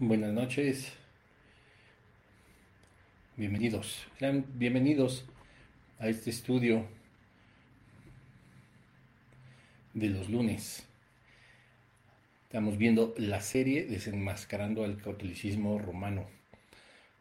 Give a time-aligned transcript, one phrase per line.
[0.00, 0.92] Buenas noches.
[3.36, 4.04] Bienvenidos.
[4.56, 5.24] Bienvenidos
[6.00, 6.84] a este estudio
[9.92, 10.84] de los lunes.
[12.42, 16.26] Estamos viendo la serie Desenmascarando al catolicismo romano.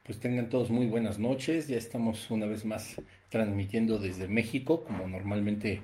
[0.01, 1.67] Pues tengan todos muy buenas noches.
[1.67, 5.83] Ya estamos una vez más transmitiendo desde México, como normalmente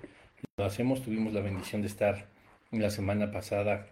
[0.58, 1.04] lo hacemos.
[1.04, 2.26] Tuvimos la bendición de estar
[2.72, 3.86] la semana pasada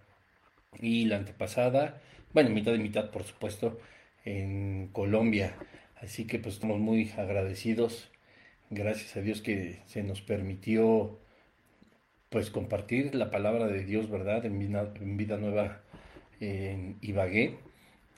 [0.79, 2.01] y la antepasada,
[2.33, 3.79] bueno, mitad de mitad, por supuesto,
[4.25, 5.55] en Colombia.
[5.95, 8.11] Así que pues estamos muy agradecidos.
[8.69, 11.19] Gracias a Dios que se nos permitió
[12.29, 14.45] pues compartir la palabra de Dios, ¿verdad?
[14.45, 15.81] En vida, en vida nueva
[16.39, 17.55] en Ibagué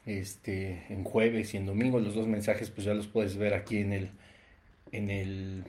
[0.05, 1.99] este, en jueves y en domingo.
[1.99, 4.09] Los dos mensajes pues ya los puedes ver aquí en el,
[4.91, 5.63] en el,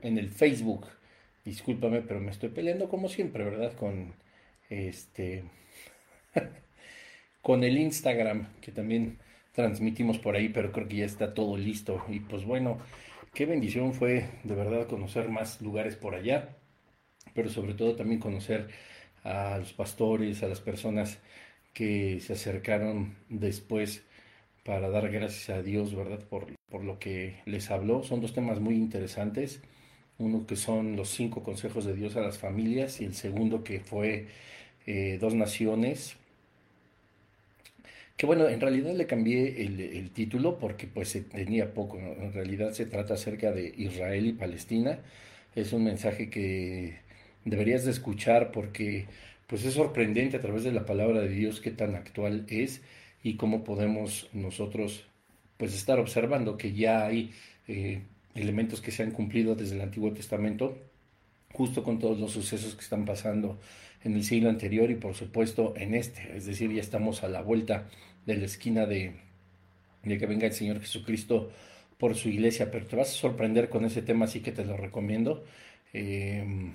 [0.00, 0.86] en el Facebook.
[1.44, 3.74] Discúlpame, pero me estoy peleando como siempre, ¿verdad?
[3.74, 4.14] Con
[4.70, 5.44] este,
[7.42, 9.18] con el Instagram, que también
[9.52, 12.04] transmitimos por ahí, pero creo que ya está todo listo.
[12.08, 12.78] Y pues bueno,
[13.34, 16.56] qué bendición fue de verdad conocer más lugares por allá,
[17.34, 18.68] pero sobre todo también conocer
[19.24, 21.18] a los pastores, a las personas
[21.74, 24.04] que se acercaron después
[24.64, 26.20] para dar gracias a Dios, ¿verdad?
[26.28, 28.02] Por, por lo que les habló.
[28.02, 29.62] Son dos temas muy interesantes.
[30.18, 33.80] Uno que son los cinco consejos de Dios a las familias y el segundo que
[33.80, 34.28] fue
[34.86, 36.16] eh, dos naciones.
[38.16, 41.98] Que bueno, en realidad le cambié el, título porque pues tenía poco.
[41.98, 44.98] En realidad se trata acerca de Israel y Palestina.
[45.54, 46.98] Es un mensaje que
[47.44, 49.06] deberías de escuchar porque
[49.46, 52.82] pues es sorprendente a través de la palabra de Dios qué tan actual es
[53.22, 55.06] y cómo podemos nosotros
[55.56, 57.32] pues estar observando que ya hay
[57.68, 58.02] eh,
[58.34, 60.78] elementos que se han cumplido desde el Antiguo Testamento,
[61.52, 63.58] justo con todos los sucesos que están pasando
[64.02, 67.42] en el siglo anterior y por supuesto en este, es decir, ya estamos a la
[67.42, 67.88] vuelta
[68.26, 69.12] de la esquina de,
[70.02, 71.50] de que venga el Señor Jesucristo
[71.98, 74.76] por su iglesia, pero te vas a sorprender con ese tema, así que te lo
[74.76, 75.44] recomiendo.
[75.92, 76.72] Eh,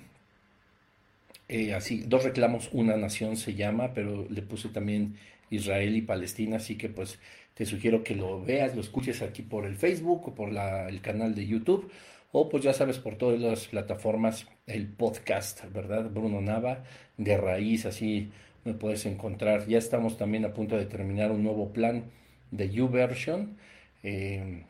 [1.48, 5.16] eh, así, dos reclamos, una nación se llama, pero le puse también
[5.50, 7.18] Israel y Palestina, así que pues
[7.54, 11.00] te sugiero que lo veas, lo escuches aquí por el Facebook o por la, el
[11.00, 11.90] canal de YouTube,
[12.32, 16.10] o pues ya sabes por todas las plataformas, el podcast, ¿verdad?
[16.10, 16.84] Bruno Nava,
[17.16, 18.32] de raíz, así
[18.64, 19.66] me puedes encontrar.
[19.66, 22.04] Ya estamos también a punto de terminar un nuevo plan
[22.50, 23.56] de YouVersion.
[24.02, 24.64] Eh,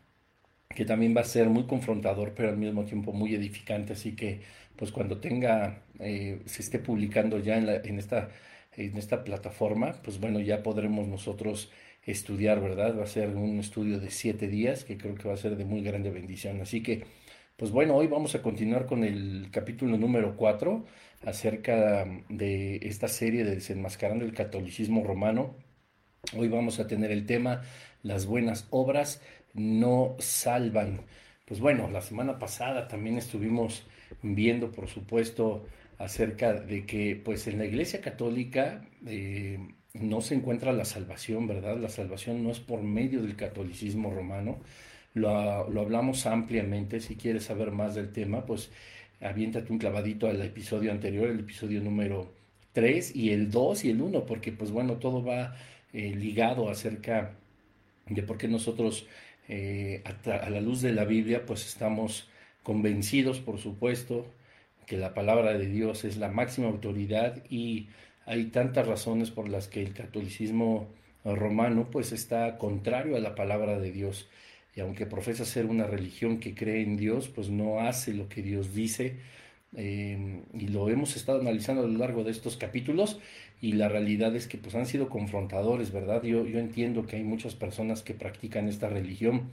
[0.74, 3.94] que también va a ser muy confrontador, pero al mismo tiempo muy edificante.
[3.94, 4.40] Así que,
[4.76, 8.28] pues cuando tenga, eh, se esté publicando ya en, la, en, esta,
[8.76, 11.70] en esta plataforma, pues bueno, ya podremos nosotros
[12.04, 12.98] estudiar, ¿verdad?
[12.98, 15.64] Va a ser un estudio de siete días que creo que va a ser de
[15.64, 16.60] muy grande bendición.
[16.60, 17.04] Así que,
[17.56, 20.84] pues bueno, hoy vamos a continuar con el capítulo número cuatro
[21.24, 25.56] acerca de esta serie de desenmascarando el catolicismo romano.
[26.36, 27.62] Hoy vamos a tener el tema
[28.02, 29.22] las buenas obras
[29.54, 31.00] no salvan.
[31.46, 33.86] Pues bueno, la semana pasada también estuvimos
[34.22, 35.66] viendo, por supuesto,
[35.98, 39.58] acerca de que pues en la Iglesia Católica eh,
[39.94, 41.78] no se encuentra la salvación, ¿verdad?
[41.78, 44.58] La salvación no es por medio del catolicismo romano.
[45.16, 47.00] Lo, hablamos ampliamente.
[47.00, 48.70] Si quieres saber más del tema, pues
[49.22, 52.34] aviéntate un clavadito al episodio anterior, el episodio número
[52.74, 55.56] 3 y el 2 y el 1, porque pues bueno, todo va
[55.94, 57.32] eh, ligado acerca
[58.06, 59.06] de por qué nosotros
[59.48, 62.28] eh, a, la luz de la Biblia, pues estamos
[62.62, 64.26] convencidos, por supuesto,
[64.86, 67.88] que la palabra de Dios es la máxima autoridad y
[68.26, 70.88] hay tantas razones por las que el catolicismo
[71.24, 74.28] romano pues está contrario a la palabra de Dios
[74.76, 78.42] y aunque profesa ser una religión que cree en Dios pues no hace lo que
[78.42, 79.16] Dios dice
[79.74, 83.18] eh, y lo hemos estado analizando a lo largo de estos capítulos
[83.60, 86.22] y la realidad es que pues han sido confrontadores, ¿verdad?
[86.22, 89.50] Yo, yo entiendo que hay muchas personas que practican esta religión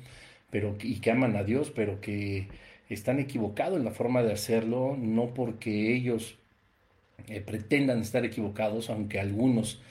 [0.54, 2.48] pero, y que aman a Dios, pero que
[2.88, 6.38] están equivocados en la forma de hacerlo, no porque ellos
[7.28, 9.82] eh, pretendan estar equivocados, aunque algunos,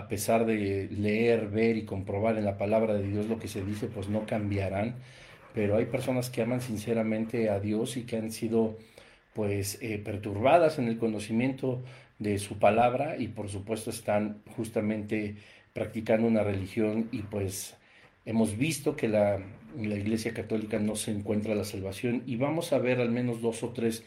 [0.00, 3.62] a pesar de leer, ver y comprobar en la palabra de Dios lo que se
[3.62, 4.96] dice, pues no cambiarán,
[5.54, 8.78] pero hay personas que aman sinceramente a Dios y que han sido
[9.34, 11.82] pues eh, perturbadas en el conocimiento
[12.18, 15.36] de su palabra y por supuesto están justamente
[15.72, 17.76] practicando una religión y pues
[18.24, 19.38] hemos visto que la,
[19.78, 22.22] la Iglesia Católica no se encuentra la salvación.
[22.26, 24.02] Y vamos a ver al menos dos o tres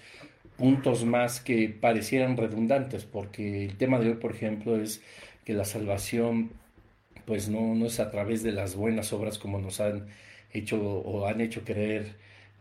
[0.57, 5.01] puntos más que parecieran redundantes porque el tema de hoy por ejemplo es
[5.45, 6.51] que la salvación
[7.25, 10.07] pues no, no es a través de las buenas obras como nos han
[10.51, 12.15] hecho o han hecho creer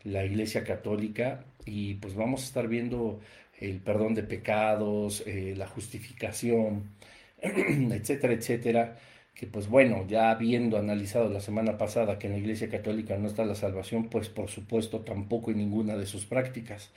[0.05, 3.21] la Iglesia Católica y pues vamos a estar viendo
[3.61, 6.91] el perdón de pecados, eh, la justificación,
[7.41, 8.99] etcétera, etcétera.
[9.35, 13.29] que pues bueno, ya habiendo analizado la semana pasada que en la Iglesia Católica no
[13.29, 16.91] está la salvación, pues por supuesto tampoco en ninguna de sus prácticas.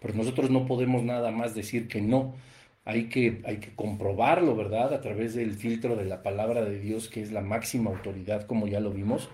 [0.00, 2.34] Pero nosotros no podemos nada más decir que no.
[2.84, 4.92] Hay que, hay que comprobarlo, ¿verdad?
[4.94, 8.66] A través del filtro de la palabra de Dios, que es la máxima autoridad, como
[8.66, 9.28] ya lo vimos.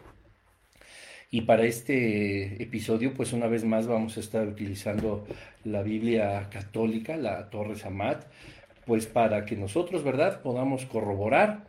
[1.30, 5.26] Y para este episodio, pues una vez más vamos a estar utilizando
[5.64, 8.24] la Biblia católica, la Torre Samat,
[8.86, 11.68] pues para que nosotros, ¿verdad?, podamos corroborar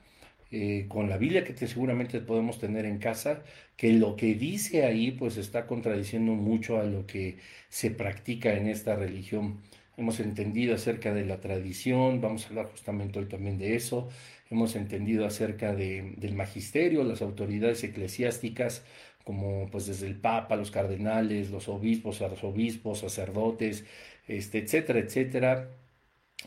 [0.52, 3.44] eh, con la Biblia que seguramente podemos tener en casa,
[3.76, 7.38] que lo que dice ahí pues está contradiciendo mucho a lo que
[7.70, 9.62] se practica en esta religión.
[10.00, 14.08] Hemos entendido acerca de la tradición, vamos a hablar justamente hoy también de eso,
[14.50, 18.86] hemos entendido acerca de, del magisterio, las autoridades eclesiásticas,
[19.26, 23.84] como pues desde el Papa, los cardenales, los obispos, arzobispos, sacerdotes,
[24.26, 25.70] este, etcétera, etcétera,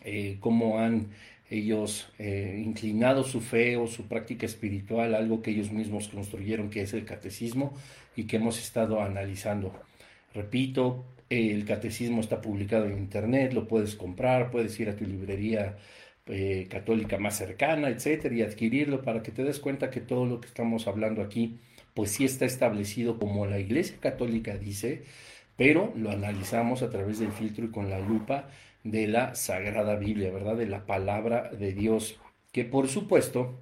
[0.02, 1.08] eh, cómo han
[1.50, 6.80] ellos eh, inclinado su fe o su práctica espiritual, algo que ellos mismos construyeron, que
[6.80, 7.74] es el catecismo,
[8.16, 9.74] y que hemos estado analizando.
[10.32, 15.76] Repito, el catecismo está publicado en internet, lo puedes comprar, puedes ir a tu librería
[16.26, 20.40] eh, católica más cercana, etcétera, y adquirirlo para que te des cuenta que todo lo
[20.40, 21.58] que estamos hablando aquí,
[21.94, 25.04] pues sí está establecido como la Iglesia Católica dice,
[25.56, 28.48] pero lo analizamos a través del filtro y con la lupa
[28.84, 30.56] de la Sagrada Biblia, ¿verdad?
[30.56, 32.20] De la palabra de Dios,
[32.52, 33.58] que por supuesto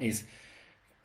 [0.00, 0.26] es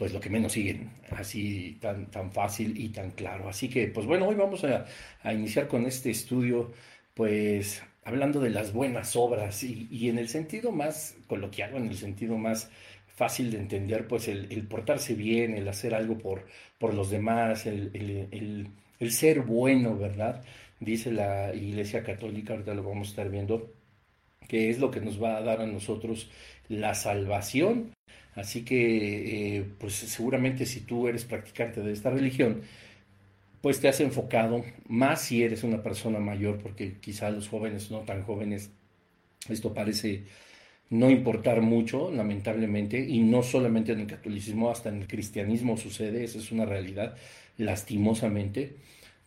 [0.03, 3.47] pues lo que menos siguen, así tan, tan fácil y tan claro.
[3.47, 4.85] Así que, pues bueno, hoy vamos a,
[5.31, 6.73] iniciar con este estudio,
[7.13, 12.37] pues hablando de las buenas obras y, en el sentido más coloquial, en el sentido
[12.37, 12.69] más
[13.07, 16.47] fácil de entender, pues el, portarse bien, el hacer algo por,
[16.79, 18.67] por los demás, el,
[18.99, 20.43] el ser bueno, ¿verdad?
[20.81, 23.71] dice la Iglesia Católica, ahorita lo vamos a estar viendo,
[24.49, 26.29] que es lo que nos va a dar a nosotros
[26.67, 27.93] la salvación.
[28.35, 32.61] Así que, eh, pues seguramente si tú eres practicante de esta religión,
[33.61, 37.99] pues te has enfocado más si eres una persona mayor, porque quizá los jóvenes no
[38.01, 38.71] tan jóvenes,
[39.49, 40.25] esto parece
[40.89, 46.23] no importar mucho, lamentablemente, y no solamente en el catolicismo, hasta en el cristianismo sucede,
[46.23, 47.17] esa es una realidad,
[47.57, 48.77] lastimosamente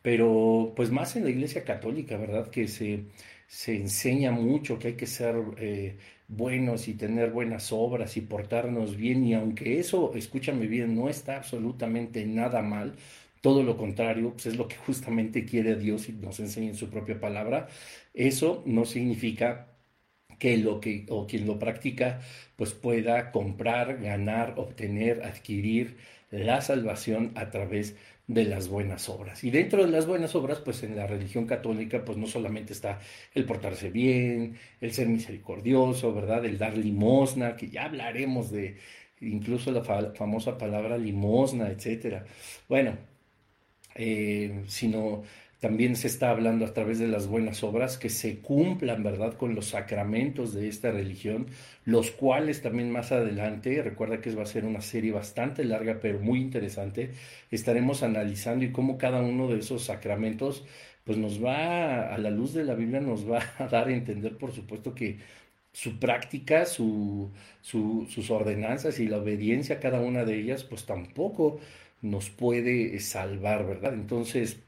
[0.06, 2.48] pero pues más en la Iglesia Católica, ¿verdad?
[2.48, 3.06] Que se,
[3.48, 5.96] se enseña mucho que hay que ser eh,
[6.28, 11.36] buenos y tener buenas obras y portarnos bien, y aunque eso, escúchame bien, no está
[11.36, 12.94] absolutamente nada mal,
[13.40, 16.90] todo lo contrario, pues es lo que justamente quiere Dios y nos enseña en su
[16.90, 17.68] propia palabra,
[18.14, 19.68] eso no significa
[20.38, 22.20] que lo que o quien lo practica
[22.56, 25.96] pues pueda comprar, ganar, obtener, adquirir
[26.30, 29.44] la salvación a través de las buenas obras.
[29.44, 33.00] Y dentro de las buenas obras, pues en la religión católica, pues no solamente está
[33.34, 36.44] el portarse bien, el ser misericordioso, ¿verdad?
[36.44, 38.78] El dar limosna, que ya hablaremos de
[39.20, 42.26] incluso la famosa palabra limosna, etcétera.
[42.68, 42.96] Bueno,
[43.94, 45.22] eh, sino
[45.60, 49.54] también se está hablando a través de las buenas obras que se cumplan, ¿verdad?, con
[49.54, 51.46] los sacramentos de esta religión,
[51.84, 56.20] los cuales también más adelante, recuerda que va a ser una serie bastante larga, pero
[56.20, 57.12] muy interesante,
[57.50, 60.64] estaremos analizando y cómo cada uno de esos sacramentos,
[61.04, 64.36] pues nos va, a la luz de la Biblia, nos va a dar a entender,
[64.36, 65.18] por supuesto, que
[65.72, 71.60] su práctica, su, sus ordenanzas y la obediencia a cada una de ellas, pues tampoco
[72.02, 73.94] nos puede salvar, ¿verdad?
[73.94, 74.58] Entonces,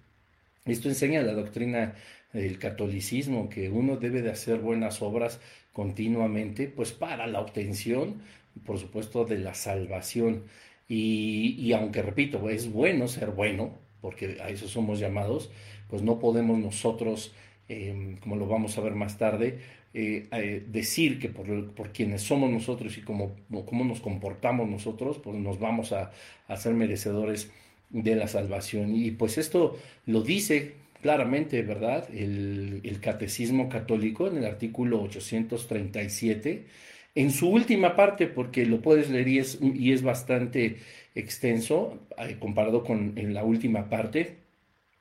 [0.72, 1.94] esto enseña la doctrina
[2.32, 5.40] del catolicismo, que uno debe de hacer buenas obras
[5.72, 8.22] continuamente, pues para la obtención,
[8.64, 10.44] por supuesto, de la salvación.
[10.88, 15.50] Y, aunque, repito, es bueno ser bueno, porque a eso somos llamados,
[15.88, 17.34] pues no podemos nosotros,
[17.68, 19.58] em, como lo vamos a ver más tarde,
[19.94, 25.18] eh, eh, decir que por, por, quienes somos nosotros y cómo, cómo nos comportamos nosotros,
[25.18, 26.12] pues nos vamos a,
[26.46, 27.50] a ser merecedores
[27.90, 28.94] de la salvación.
[28.94, 32.08] Y pues esto lo dice claramente, ¿verdad?
[32.12, 36.66] El, catecismo católico en el artículo 837,
[37.14, 40.78] en su última parte, porque lo puedes leer y es, y es bastante
[41.14, 44.38] extenso eh, comparado con en la última parte,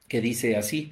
[0.08, 0.92] que dice así,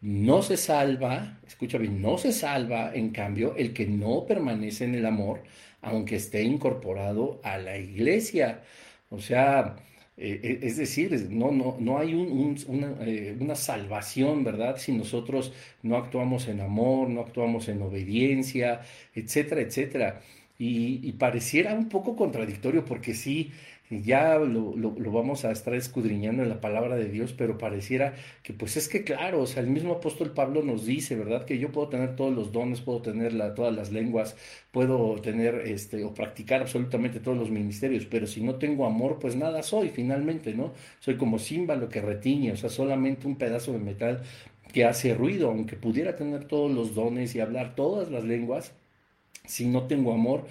[0.00, 4.94] no se salva, escucha bien, no se salva, en cambio, el que no permanece en
[4.94, 5.42] el amor,
[5.82, 8.62] aunque esté incorporado a la iglesia.
[9.10, 9.76] O sea,
[10.18, 14.78] eh, eh, es decir, no, no, no hay eh, una, salvación, ¿verdad?
[14.78, 18.80] Si nosotros no actuamos en amor, no actuamos en obediencia,
[19.14, 20.20] etcétera, etcétera.
[20.58, 23.52] Y, pareciera un poco contradictorio porque sí,
[23.90, 24.74] ya lo,
[25.12, 29.04] vamos a estar escudriñando en la palabra de Dios, pero pareciera que pues es que
[29.04, 31.44] claro, o sea, el mismo apóstol Pablo nos dice, ¿verdad?
[31.44, 34.36] Que yo puedo tener todos los dones, puedo tener todas las lenguas,
[34.72, 39.36] puedo tener este o practicar absolutamente todos los ministerios, pero si no tengo amor, pues
[39.36, 40.72] nada soy finalmente, ¿no?
[41.00, 44.22] Soy como címbalo que retiñe, o sea, solamente un pedazo de metal
[44.72, 48.72] que hace ruido, aunque pudiera tener todos los dones y hablar todas las lenguas,
[49.46, 50.44] si no tengo amor,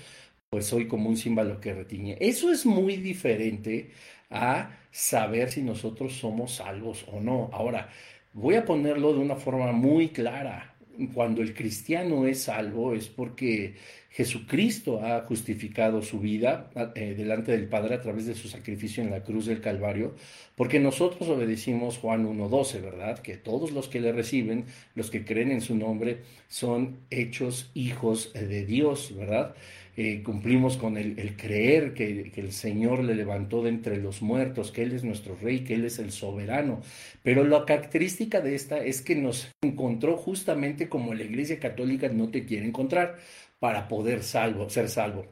[0.55, 2.15] pues soy como un címbalo que retiñe.
[2.17, 3.91] Eso es muy diferente
[4.29, 7.49] a saber si nosotros somos salvos o no.
[7.51, 7.89] Ahora,
[8.31, 10.73] voy a ponerlo de una forma muy clara.
[11.13, 13.75] Cuando el cristiano es salvo es porque
[14.11, 19.11] Jesucristo ha justificado su vida eh, delante del Padre a través de su sacrificio en
[19.11, 20.15] la cruz del Calvario,
[20.55, 23.19] porque nosotros obedecimos Juan 1.12, ¿verdad?
[23.19, 28.31] Que todos los que le reciben, los que creen en su nombre, son hechos hijos
[28.31, 29.53] de Dios, ¿verdad?
[29.97, 34.83] Eh, cumplimos con el, creer que, el Señor le levantó de entre los muertos, que
[34.83, 36.81] Él es nuestro Rey, que Él es el soberano.
[37.23, 42.29] Pero la característica de esta es que nos encontró justamente como la Iglesia Católica no
[42.29, 43.15] te quiere encontrar
[43.59, 45.27] para poder ser salvo.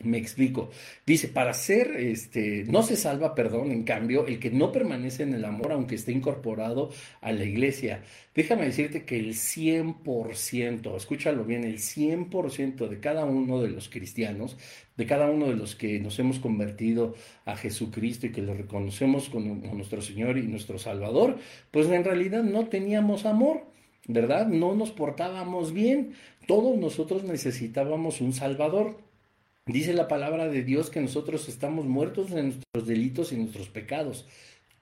[0.00, 0.70] Me explico.
[1.06, 5.32] Dice, para ser, este, no se salva, perdón, en cambio, el que no permanece en
[5.34, 8.02] el amor, aunque esté incorporado a la iglesia.
[8.34, 14.56] Déjame decirte que el 100%, escúchalo bien, el 100% de cada uno de los cristianos,
[14.96, 19.28] de cada uno de los que nos hemos convertido a Jesucristo y que le reconocemos
[19.28, 21.38] como nuestro Señor y nuestro Salvador,
[21.70, 23.70] pues en realidad no teníamos amor.
[24.08, 24.48] ¿Verdad?
[24.48, 26.14] No nos portábamos bien.
[26.48, 28.96] Todos nosotros necesitábamos un Salvador.
[29.66, 34.26] Dice la palabra de Dios que nosotros estamos muertos en nuestros delitos y nuestros pecados.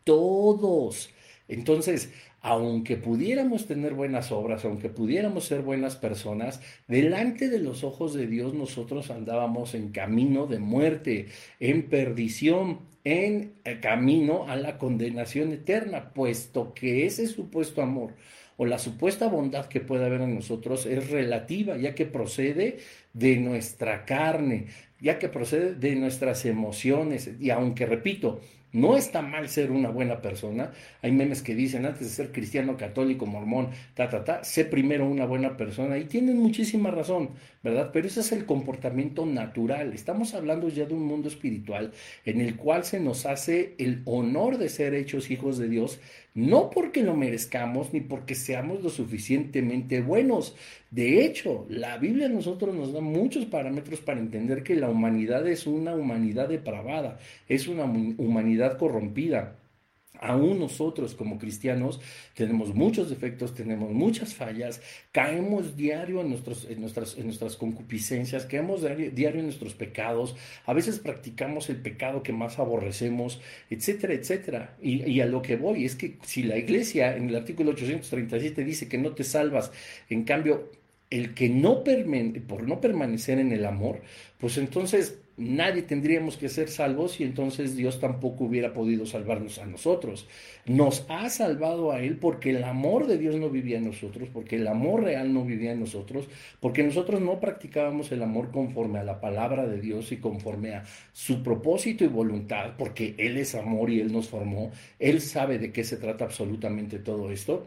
[0.04, 1.10] Todos.
[1.48, 2.10] Entonces,
[2.40, 8.26] aunque pudiéramos tener buenas obras, aunque pudiéramos ser buenas personas, delante de los ojos de
[8.26, 11.26] Dios nosotros andábamos en camino de muerte,
[11.58, 18.14] en perdición, en camino a la condenación eterna, puesto que ese supuesto amor
[18.60, 22.76] o la supuesta bondad que puede haber en nosotros es relativa, ya que procede
[23.14, 24.66] de nuestra carne,
[25.00, 27.30] ya que procede de nuestras emociones.
[27.40, 30.72] Y aunque, repito, no está mal ser una buena persona.
[31.00, 35.08] Hay memes que dicen, antes de ser cristiano, católico, mormón, ta, ta, ta, sé primero
[35.08, 35.96] una buena persona.
[35.96, 37.30] Y tienen muchísima razón,
[37.62, 37.90] ¿verdad?
[37.92, 39.92] Pero ese es el comportamiento natural.
[39.92, 41.92] Estamos hablando ya de un mundo espiritual
[42.24, 46.00] en el cual se nos hace el honor de ser hechos hijos de Dios,
[46.34, 50.56] no porque lo merezcamos ni porque seamos lo suficientemente buenos.
[50.90, 55.46] De hecho, la Biblia a nosotros nos da muchos parámetros para entender que la humanidad
[55.46, 59.59] es una humanidad depravada, es una humanidad corrompida.
[60.18, 62.00] Aún nosotros como cristianos
[62.34, 68.44] tenemos muchos defectos, tenemos muchas fallas, caemos diario en, nuestros, en, nuestras, en nuestras concupiscencias,
[68.44, 70.36] caemos diario, en nuestros pecados,
[70.66, 73.40] a veces practicamos el pecado que más aborrecemos,
[73.70, 74.76] etcétera, etcétera.
[74.82, 78.88] Y, a lo que voy es que si la iglesia en el artículo 837 dice
[78.88, 79.70] que no te salvas,
[80.10, 80.70] en cambio
[81.08, 81.82] el que no
[82.46, 84.02] por no permanecer en el amor,
[84.38, 89.66] pues entonces nadie tendríamos que ser salvos y entonces Dios tampoco hubiera podido salvarnos a
[89.66, 90.28] nosotros.
[90.66, 94.56] Nos ha salvado a Él porque el amor de Dios no vivía en nosotros, porque
[94.56, 96.28] el amor real no vivía en nosotros,
[96.60, 100.84] porque nosotros no practicábamos el amor conforme a la palabra de Dios y conforme a
[101.12, 104.70] su propósito y voluntad, porque Él es amor y Él nos formó.
[104.98, 107.66] Él sabe de qué se trata absolutamente todo esto.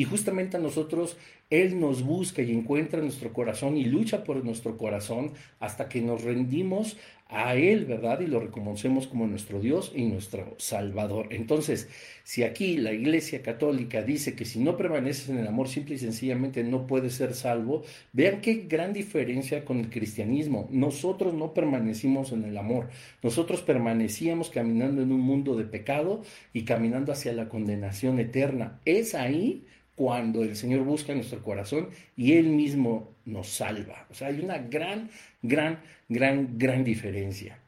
[0.00, 1.18] Y justamente a nosotros
[1.50, 6.24] Él nos busca y encuentra nuestro corazón y lucha por nuestro corazón hasta que nos
[6.24, 6.96] rendimos
[7.28, 8.20] a Él, ¿verdad?
[8.20, 11.26] Y lo reconocemos como nuestro Dios y nuestro Salvador.
[11.28, 11.90] Entonces,
[12.24, 15.98] si aquí la Iglesia Católica dice que si no permaneces en el amor, simple y
[15.98, 17.82] sencillamente no puedes ser salvo,
[18.14, 20.66] vean qué gran diferencia con el cristianismo.
[20.70, 22.88] Nosotros no permanecimos en el amor,
[23.22, 26.22] nosotros permanecíamos caminando en un mundo de pecado
[26.54, 28.80] y caminando hacia la condenación eterna.
[28.86, 29.66] Es ahí
[30.00, 34.06] cuando el Señor busca nuestro corazón y Él mismo nos salva.
[34.08, 35.10] O sea, hay una gran,
[35.42, 37.58] gran, gran, gran diferencia.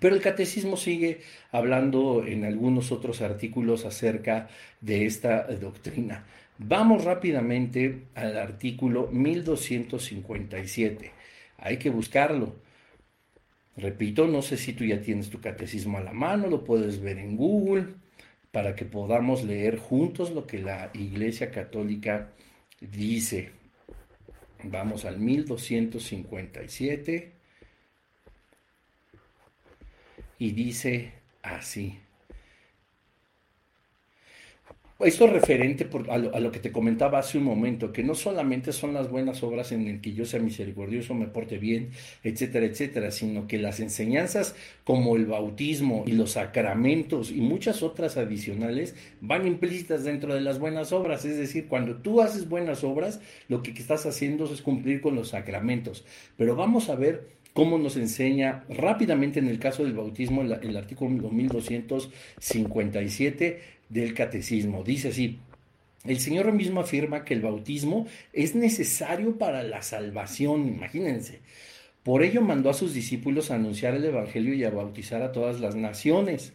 [0.00, 1.20] Pero el catecismo sigue
[1.52, 4.48] hablando en algunos otros artículos acerca
[4.80, 6.24] de esta doctrina.
[6.58, 11.12] Vamos rápidamente al artículo 1257.
[11.58, 12.56] Hay que buscarlo.
[13.76, 17.18] Repito, no sé si tú ya tienes tu catecismo a la mano, lo puedes ver
[17.18, 17.94] en Google
[18.54, 22.30] para que podamos leer juntos lo que la Iglesia Católica
[22.80, 23.50] dice.
[24.62, 27.32] Vamos al 1257
[30.38, 31.98] y dice así.
[35.00, 39.10] Esto referente a, lo, que te comentaba hace un momento, que no solamente son las
[39.10, 41.90] buenas obras en el que yo sea misericordioso, me porte bien,
[42.22, 48.16] etcétera, etcétera, sino que las enseñanzas como el bautismo y los sacramentos y muchas otras
[48.16, 51.24] adicionales van implícitas dentro de las buenas obras.
[51.24, 55.30] Es decir, cuando tú haces buenas obras, lo que estás haciendo es cumplir con los
[55.30, 56.04] sacramentos.
[56.36, 60.76] Pero vamos a ver cómo nos enseña rápidamente en el caso del bautismo el, el
[60.76, 64.84] artículo 1257 del catecismo.
[64.84, 65.38] Dice así,
[66.04, 71.40] el Señor mismo afirma que el bautismo es necesario para la salvación, imagínense.
[72.02, 75.60] Por ello mandó a sus discípulos a anunciar el Evangelio y a bautizar a todas
[75.60, 76.52] las naciones.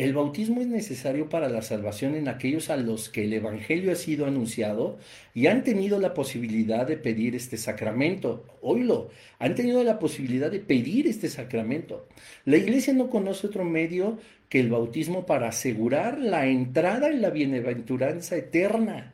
[0.00, 3.96] El bautismo es necesario para la salvación en aquellos a los que el Evangelio ha
[3.96, 4.96] sido anunciado
[5.34, 8.46] y han tenido la posibilidad de pedir este sacramento.
[8.62, 12.08] Oílo, han tenido la posibilidad de pedir este sacramento.
[12.46, 17.28] La iglesia no conoce otro medio que el bautismo para asegurar la entrada en la
[17.28, 19.12] bienaventuranza eterna.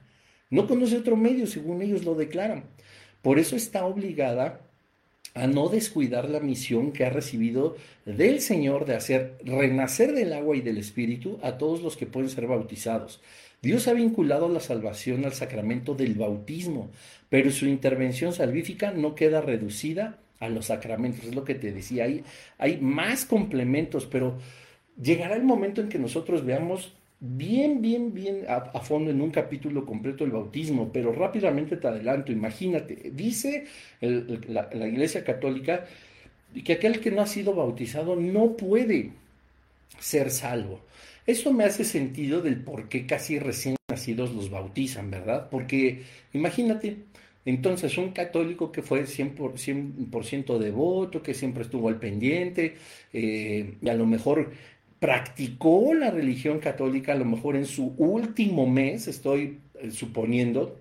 [0.50, 2.62] No conoce otro medio, según ellos lo declaran.
[3.22, 4.60] Por eso está obligada
[5.36, 7.76] a no descuidar la misión que ha recibido
[8.06, 12.30] del Señor de hacer renacer del agua y del Espíritu a todos los que pueden
[12.30, 13.20] ser bautizados.
[13.60, 16.90] Dios ha vinculado la salvación al sacramento del bautismo,
[17.28, 21.26] pero su intervención salvífica no queda reducida a los sacramentos.
[21.26, 22.24] Es lo que te decía, hay,
[22.56, 24.38] hay más complementos, pero
[25.00, 29.86] llegará el momento en que nosotros veamos bien, bien, bien a, fondo en un capítulo
[29.86, 33.66] completo el bautismo, pero rápidamente te adelanto, imagínate, dice
[34.00, 35.84] la, Iglesia Católica
[36.64, 39.12] que aquel que no ha sido bautizado no puede
[39.98, 40.80] ser salvo.
[41.26, 45.48] Eso me hace sentido del por qué casi recién nacidos los bautizan, ¿verdad?
[45.50, 46.98] Porque imagínate,
[47.46, 52.76] entonces, un católico que fue 100%, devoto, que siempre estuvo al pendiente,
[53.12, 54.50] eh, y a lo mejor
[55.06, 60.80] practicó la religión católica a lo mejor en su último mes, estoy eh, suponiendo,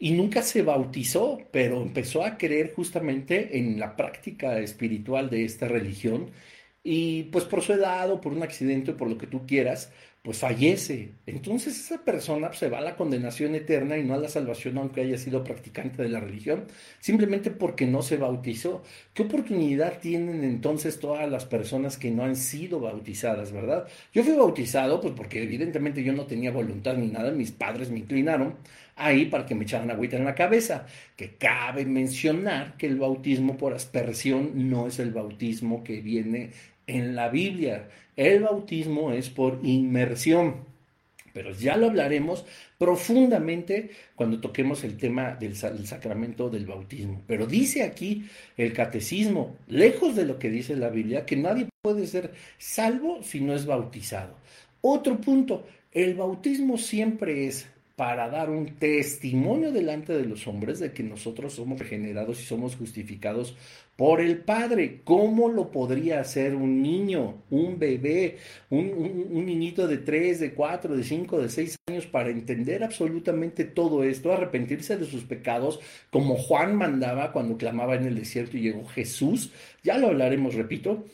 [0.00, 5.68] y nunca se bautizó, pero empezó a creer justamente en la práctica espiritual de esta
[5.68, 6.30] religión.
[6.82, 9.92] Y pues por su edad o por un accidente o por lo que tú quieras,
[10.22, 11.12] pues fallece.
[11.26, 15.00] Entonces esa persona se va a la condenación eterna y no a la salvación aunque
[15.00, 16.66] haya sido practicante de la religión,
[16.98, 18.82] simplemente porque no se bautizó.
[19.14, 23.88] ¿Qué oportunidad tienen entonces todas las personas que no han sido bautizadas, verdad?
[24.12, 28.00] Yo fui bautizado pues porque evidentemente yo no tenía voluntad ni nada, mis padres me
[28.00, 28.56] inclinaron
[28.96, 33.56] ahí para que me echaran agüita en la cabeza, que cabe mencionar que el bautismo
[33.56, 36.50] por aspersión no es el bautismo que viene
[36.86, 37.88] en la Biblia.
[38.20, 40.56] El bautismo es por inmersión,
[41.32, 42.44] pero ya lo hablaremos
[42.76, 47.22] profundamente cuando toquemos el tema del, sacramento del bautismo.
[47.26, 48.26] Pero dice aquí
[48.58, 53.40] el catecismo, lejos de lo que dice la Biblia, que nadie puede ser salvo si
[53.40, 54.36] no es bautizado.
[54.82, 60.92] Otro punto, el bautismo siempre es para dar un testimonio delante de los hombres de
[60.92, 63.54] que nosotros somos regenerados y somos justificados
[64.00, 65.02] por el Padre.
[65.04, 68.38] ¿Cómo lo podría hacer un niño, un bebé,
[68.70, 74.02] un, niñito de 3, de 4, de 5, de 6 años para entender absolutamente todo
[74.02, 78.86] esto, arrepentirse de sus pecados, como Juan mandaba cuando clamaba en el desierto y llegó
[78.86, 79.52] Jesús?
[79.82, 81.04] Ya lo hablaremos, repito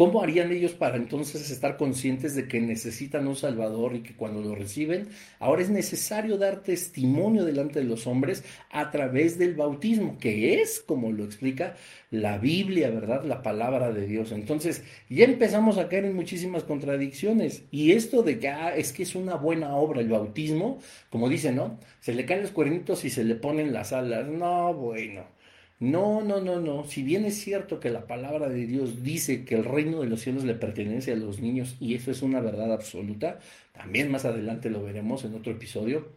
[0.00, 4.40] ¿Cómo harían ellos para entonces estar conscientes de que necesitan un Salvador y que cuando
[4.40, 5.08] lo reciben,
[5.38, 10.80] ahora es necesario dar testimonio delante de los hombres a través del bautismo, que es,
[10.80, 11.76] como lo explica
[12.10, 13.24] la Biblia, ¿verdad?
[13.24, 14.32] La palabra de Dios.
[14.32, 17.64] Entonces, ya empezamos a caer en muchísimas contradicciones.
[17.70, 20.78] Y esto de que ah, es que es una buena obra el bautismo,
[21.10, 21.78] como dice, ¿no?
[22.00, 24.26] Se le caen los cuernitos y se le ponen las alas.
[24.26, 25.39] No, bueno.
[25.80, 26.84] No, no, no, no.
[26.84, 30.20] Si bien es cierto que la palabra de Dios dice que el reino de los
[30.20, 33.40] cielos le pertenece a los niños y eso es una verdad absoluta,
[33.72, 36.08] también más adelante lo veremos en otro episodio.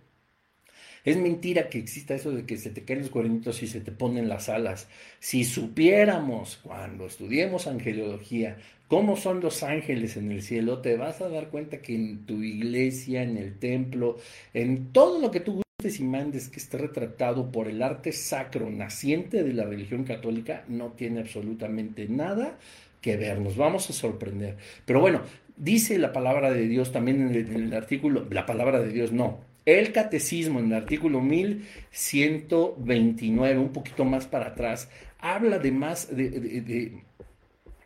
[1.05, 3.91] Es mentira que exista eso de que se te caen los cuernitos y se te
[3.91, 4.87] ponen las alas.
[5.19, 11.29] Si supiéramos cuando estudiemos angelología cómo son los ángeles en el cielo, te vas a
[11.29, 14.17] dar cuenta que en tu iglesia, en el templo,
[14.53, 19.41] en todo lo que tú y mandes que esté retratado por el arte sacro naciente
[19.43, 22.59] de la religión católica no tiene absolutamente nada
[23.01, 24.57] que ver, nos vamos a sorprender.
[24.85, 25.21] Pero bueno,
[25.57, 29.91] dice la palabra de Dios también en el, artículo, la palabra de Dios no, el
[29.91, 37.03] catecismo en el artículo 1129, un poquito más para atrás, habla de más de,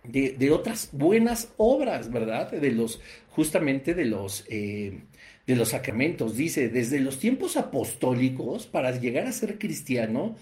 [0.03, 2.51] de, otras buenas obras, ¿verdad?
[2.51, 4.45] De los, justamente de los...
[4.49, 5.01] Eh,
[5.47, 6.35] de los sacramentos.
[6.35, 10.35] Dice, desde los tiempos apostólicos, para llegar a ser cristiano,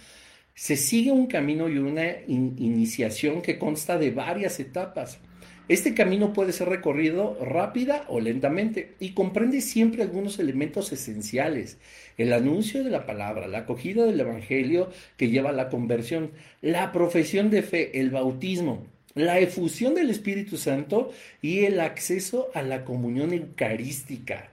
[0.55, 5.19] se sigue un camino y una iniciación que consta de varias etapas.
[5.67, 11.77] Este camino puede ser recorrido rápida o lentamente y comprende siempre algunos elementos esenciales.
[12.17, 16.91] El anuncio de la palabra, la acogida del Evangelio que lleva a la conversión, la
[16.91, 22.85] profesión de fe, el bautismo, la efusión del Espíritu Santo y el acceso a la
[22.85, 24.51] comunión eucarística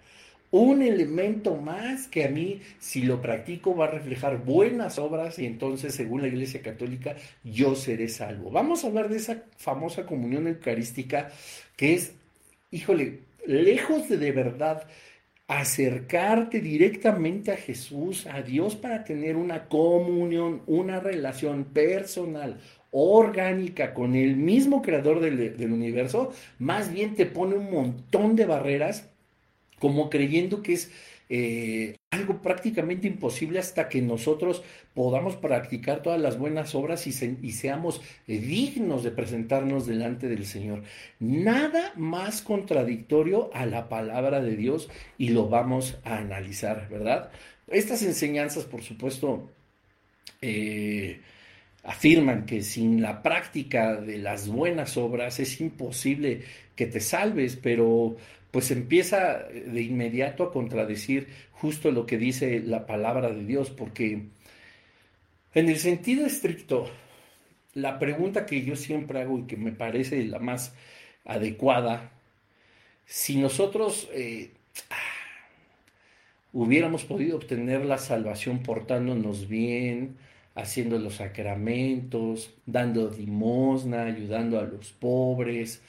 [0.52, 5.46] un elemento más que a mí, si lo practico, va a reflejar buenas obras y
[5.46, 8.50] entonces, según la Iglesia Católica, yo seré salvo.
[8.50, 11.30] Vamos a hablar de esa famosa comunión eucarística
[11.74, 12.14] que es,
[12.70, 14.86] híjole, lejos de de verdad
[15.48, 22.58] acercarte directamente a Jesús, a Dios, para tener una comunión, una relación personal,
[22.90, 28.44] orgánica con el mismo creador del, del universo, más bien te pone un montón de
[28.44, 29.11] barreras
[29.82, 30.92] como creyendo que es
[31.28, 34.62] eh, algo prácticamente imposible hasta que nosotros
[34.94, 40.84] podamos practicar todas las buenas obras y, seamos eh, dignos de presentarnos delante del Señor.
[41.18, 47.32] Nada más contradictorio a la palabra de Dios y lo vamos a analizar, ¿verdad?
[47.66, 49.50] Estas enseñanzas, por supuesto,
[50.40, 51.20] eh,
[51.82, 56.42] afirman que sin la práctica de las buenas obras es imposible
[56.76, 58.16] que te salves, pero
[58.52, 64.26] pues empieza de inmediato a contradecir justo lo que dice la palabra de Dios, porque
[65.54, 66.88] en el sentido estricto,
[67.74, 70.74] la pregunta que yo siempre hago y que me parece la más
[71.24, 72.12] adecuada,
[73.06, 74.52] si nosotros eh,
[76.52, 80.18] hubiéramos podido obtener la salvación portándonos bien,
[80.54, 85.82] haciendo los sacramentos, dando limosna, ayudando a los pobres,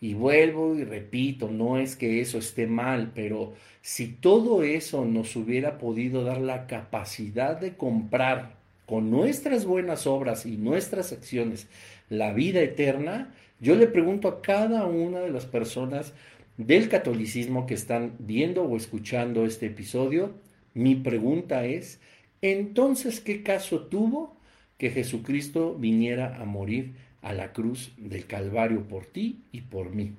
[0.00, 5.34] y vuelvo y repito, no es que eso esté mal, pero si todo eso nos
[5.36, 8.56] hubiera podido dar la capacidad de comprar
[8.86, 11.68] con nuestras buenas obras y nuestras acciones
[12.08, 16.12] la vida eterna, yo le pregunto a cada una de las personas
[16.56, 20.32] del catolicismo que están viendo o escuchando este episodio,
[20.74, 22.00] mi pregunta es,
[22.40, 24.36] entonces, ¿qué caso tuvo
[24.76, 30.12] que Jesucristo viniera a morir a la cruz del Calvario por ti y por mí.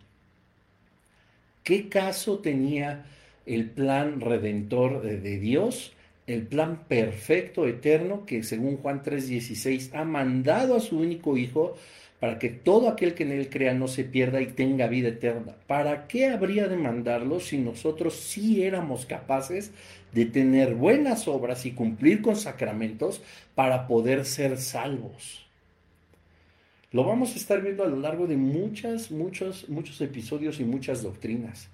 [1.63, 3.05] ¿Qué caso tenía
[3.45, 5.93] el plan redentor de Dios,
[6.27, 11.75] el plan perfecto, eterno, que según Juan 3:16 ha mandado a su único Hijo
[12.19, 15.55] para que todo aquel que en él crea no se pierda y tenga vida eterna?
[15.67, 19.71] ¿Para qué habría de mandarlo si nosotros sí éramos capaces
[20.13, 23.21] de tener buenas obras y cumplir con sacramentos
[23.55, 25.48] para poder ser salvos?
[26.91, 31.03] Lo vamos a estar viendo a lo largo de muchas, muchos, muchos episodios y muchas
[31.03, 31.69] doctrinas.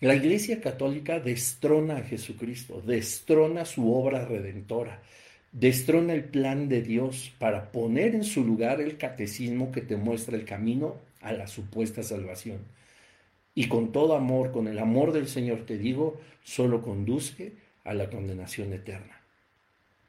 [0.00, 5.00] La Iglesia Católica destrona a Jesucristo, destrona su obra redentora,
[5.50, 10.36] destrona el plan de Dios para poner en su lugar el catecismo que te muestra
[10.36, 12.58] el camino a la supuesta salvación.
[13.54, 18.08] Y con todo amor, con el amor del Señor, te digo, solo conduce a la
[18.08, 19.20] condenación eterna.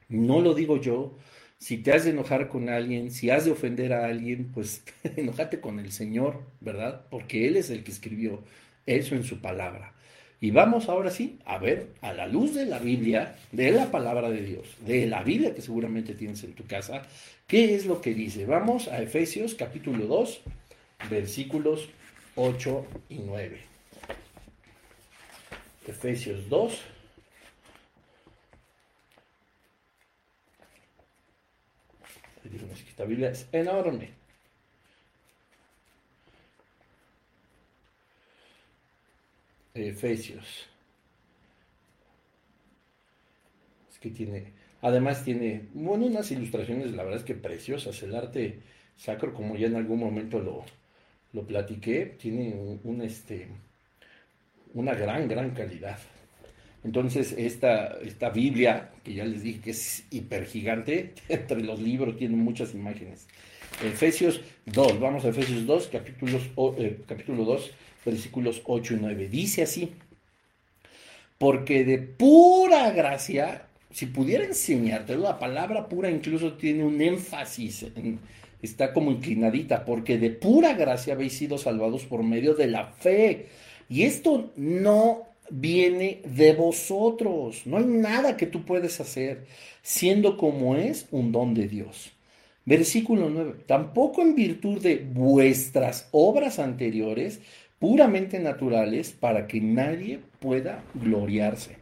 [0.08, 1.14] No lo digo yo,
[1.60, 4.82] si te has de enojar con alguien, si has de ofender a alguien, pues
[5.16, 7.02] enojate con el Señor, ¿verdad?
[7.10, 8.42] Porque Él es el que escribió
[8.86, 9.92] eso en su palabra.
[10.40, 14.30] Y vamos ahora sí a ver a la luz de la Biblia, de la palabra
[14.30, 17.02] de Dios, de la Biblia que seguramente tienes en tu casa,
[17.46, 18.46] qué es lo que dice.
[18.46, 20.40] Vamos a Efesios capítulo 2,
[21.10, 21.90] versículos
[22.36, 23.60] 8 y 9.
[25.86, 26.80] Efesios 2,
[33.00, 34.10] esta Biblia es enorme.
[39.74, 40.66] Efesios.
[43.90, 48.02] Es que tiene, además tiene, bueno, unas ilustraciones, la verdad es que preciosas.
[48.02, 48.60] El arte
[48.96, 50.64] sacro, como ya en algún momento lo,
[51.32, 53.48] lo platiqué, tiene un, este,
[54.74, 55.98] una gran, gran calidad.
[56.82, 62.36] Entonces, esta, esta Biblia, que ya les dije que es hipergigante, entre los libros tiene
[62.36, 63.26] muchas imágenes.
[63.84, 66.42] Efesios 2, vamos a Efesios 2, capítulos,
[66.78, 67.70] eh, capítulo 2,
[68.04, 69.28] versículos 8 y 9.
[69.28, 69.92] Dice así,
[71.38, 77.86] porque de pura gracia, si pudiera enseñarte, la palabra pura incluso tiene un énfasis,
[78.60, 83.46] está como inclinadita, porque de pura gracia habéis sido salvados por medio de la fe.
[83.88, 87.62] Y esto no viene de vosotros.
[87.66, 89.46] No hay nada que tú puedes hacer,
[89.82, 92.12] siendo como es un don de Dios.
[92.64, 93.54] Versículo 9.
[93.66, 97.40] Tampoco en virtud de vuestras obras anteriores,
[97.78, 101.76] puramente naturales, para que nadie pueda gloriarse.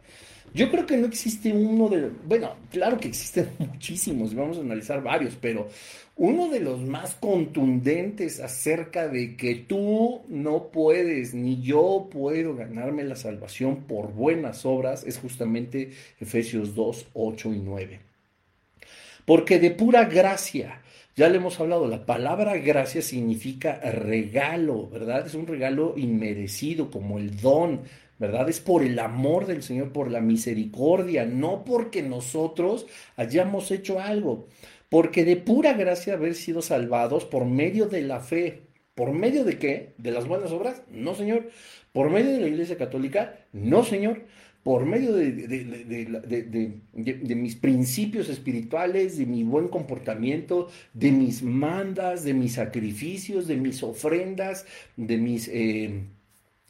[0.53, 5.03] Yo creo que no existe uno de, bueno, claro que existen muchísimos, vamos a analizar
[5.03, 5.67] varios, pero
[6.15, 13.03] uno de los más contundentes acerca de que tú no puedes, ni yo puedo ganarme
[13.03, 17.99] la salvación por buenas obras, es justamente Efesios 2, 8 y 9.
[19.25, 20.81] Porque de pura gracia,
[21.15, 25.27] ya le hemos hablado, la palabra gracia significa regalo, ¿verdad?
[25.27, 27.81] Es un regalo inmerecido, como el don,
[28.19, 28.49] ¿verdad?
[28.49, 34.47] Es por el amor del Señor, por la misericordia, no porque nosotros hayamos hecho algo,
[34.89, 38.63] porque de pura gracia haber sido salvados por medio de la fe.
[38.93, 39.93] ¿Por medio de qué?
[39.97, 40.83] ¿De las buenas obras?
[40.91, 41.49] No, Señor.
[41.93, 43.37] ¿Por medio de la Iglesia Católica?
[43.53, 44.23] No, Señor.
[44.63, 46.81] Por medio de,
[47.35, 53.81] mis principios espirituales, de mi buen comportamiento, de mis mandas, de mis sacrificios, de mis
[53.83, 54.65] ofrendas,
[54.97, 55.47] de mis...
[55.47, 56.03] Eh,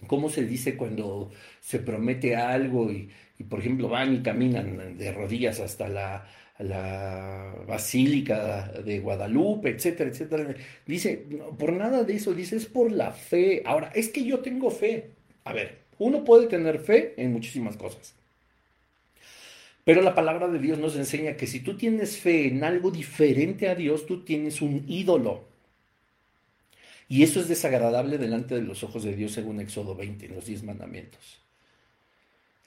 [0.07, 3.09] ¿Cómo se dice cuando se promete algo y,
[3.49, 6.27] por ejemplo, van y caminan de rodillas hasta la,
[6.59, 10.55] la Basílica de Guadalupe, etcétera, etcétera?
[10.85, 11.25] Dice,
[11.57, 13.61] por nada de eso, dice, es por la fe.
[13.65, 15.11] Ahora, es que yo tengo fe.
[15.43, 18.15] A ver, uno puede tener fe en muchísimas cosas.
[19.83, 23.67] Pero la palabra de Dios nos enseña que si tú tienes fe en algo diferente
[23.67, 25.48] a Dios, tú tienes un ídolo.
[27.09, 30.45] Y eso es desagradable delante de los ojos de Dios según Éxodo 20, en los
[30.45, 31.41] diez mandamientos.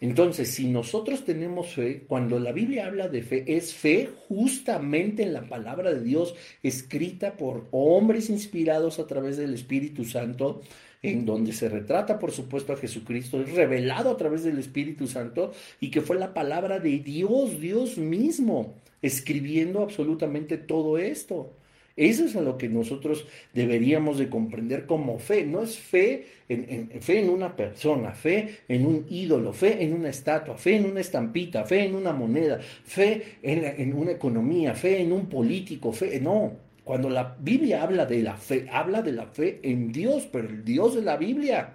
[0.00, 5.32] Entonces, si nosotros tenemos fe, cuando la Biblia habla de fe, es fe justamente en
[5.32, 10.62] la palabra de Dios escrita por hombres inspirados a través del Espíritu Santo,
[11.02, 15.52] en donde se retrata, por supuesto, a Jesucristo, es revelado a través del Espíritu Santo
[15.78, 21.54] y que fue la palabra de Dios, Dios mismo, escribiendo absolutamente todo esto.
[21.96, 25.44] Eso es lo que nosotros deberíamos de comprender como fe.
[25.44, 30.08] No es fe en, fe en una persona, fe en un ídolo, fe en una
[30.08, 35.00] estatua, fe en una estampita, fe en una moneda, fe en, en una economía, fe
[35.00, 36.18] en un político, fe.
[36.20, 36.52] No,
[36.84, 40.64] cuando la Biblia habla de la fe, habla de la fe en Dios, pero el
[40.64, 41.74] Dios de la Biblia.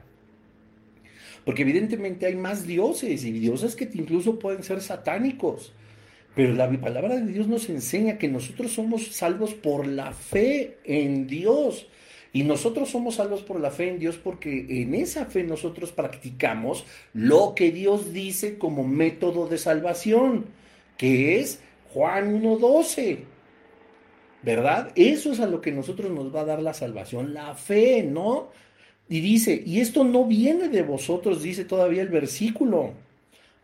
[1.46, 5.72] Porque evidentemente hay más dioses y dioses que incluso pueden ser satánicos.
[6.38, 11.26] Pero la palabra de Dios nos enseña que nosotros somos salvos por la fe en
[11.26, 11.88] Dios.
[12.32, 16.86] Y nosotros somos salvos por la fe en Dios porque en esa fe nosotros practicamos
[17.12, 20.46] lo que Dios dice como método de salvación,
[20.96, 21.60] que es
[21.92, 23.18] Juan 1.12.
[24.44, 24.92] ¿Verdad?
[24.94, 28.50] Eso es a lo que nosotros nos va a dar la salvación, la fe, ¿no?
[29.10, 33.07] Y dice, y esto no viene de vosotros, dice todavía el versículo.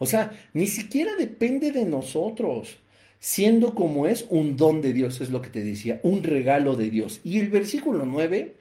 [0.03, 2.77] O sea, ni siquiera depende de nosotros,
[3.19, 6.89] siendo como es un don de Dios, es lo que te decía, un regalo de
[6.89, 7.21] Dios.
[7.23, 8.55] Y el versículo 9,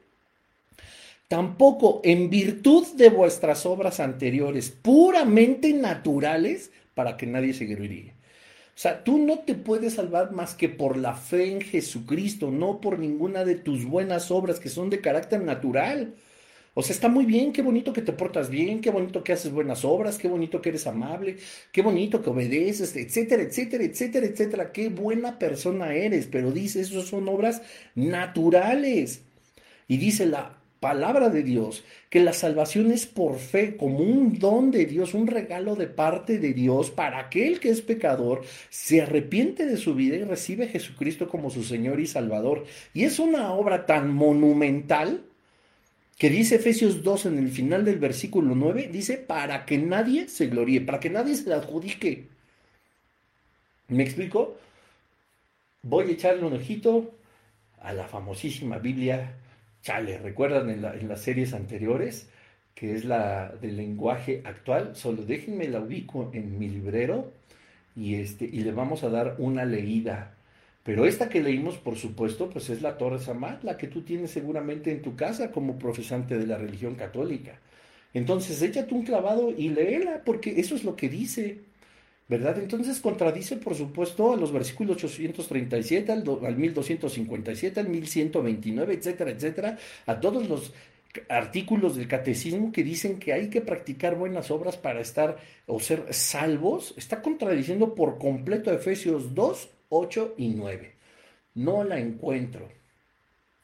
[1.28, 8.12] tampoco en virtud de vuestras obras anteriores, puramente naturales, para que nadie se gruiría.
[8.74, 12.80] O sea, tú no te puedes salvar más que por la fe en Jesucristo, no
[12.80, 16.14] por ninguna de tus buenas obras que son de carácter natural.
[16.74, 19.52] O sea, está muy bien, qué bonito que te portas bien, qué bonito que haces
[19.52, 21.36] buenas obras, qué bonito que eres amable,
[21.70, 24.72] qué bonito que obedeces, etcétera, etcétera, etcétera, etcétera.
[24.72, 27.60] Qué buena persona eres, pero dice, eso son obras
[27.94, 29.22] naturales.
[29.86, 34.70] Y dice la palabra de Dios que la salvación es por fe, como un don
[34.70, 39.66] de Dios, un regalo de parte de Dios para aquel que es pecador, se arrepiente
[39.66, 42.64] de su vida y recibe a Jesucristo como su Señor y Salvador.
[42.94, 45.22] Y es una obra tan monumental
[46.18, 50.46] que dice Efesios 2 en el final del versículo 9, dice, para que nadie se
[50.46, 52.28] gloríe, para que nadie se la adjudique.
[53.88, 54.56] ¿Me explico?
[55.82, 57.14] Voy a echarle un ojito
[57.80, 59.34] a la famosísima Biblia
[59.82, 60.18] Chale.
[60.18, 62.28] ¿Recuerdan en, en las series anteriores?
[62.74, 64.94] Que es la del lenguaje actual.
[64.94, 67.32] Solo déjenme la ubico en mi librero
[67.96, 70.34] y, este, y le vamos a dar una leída
[70.84, 74.32] pero esta que leímos, por supuesto, pues es la Torre Samad, la que tú tienes
[74.32, 77.60] seguramente en tu casa como profesante de la religión católica.
[78.14, 81.60] Entonces, échate un clavado y léela, porque eso es lo que dice,
[82.28, 82.58] ¿verdad?
[82.58, 89.78] Entonces contradice, por supuesto, a los versículos 837, al, al 1257, al 1129, etcétera, etcétera,
[90.06, 90.72] a todos los
[91.28, 96.06] artículos del catecismo que dicen que hay que practicar buenas obras para estar o ser
[96.12, 100.90] salvos, está contradiciendo por completo Efesios 2, 8 y 9.
[101.54, 102.66] No la encuentro.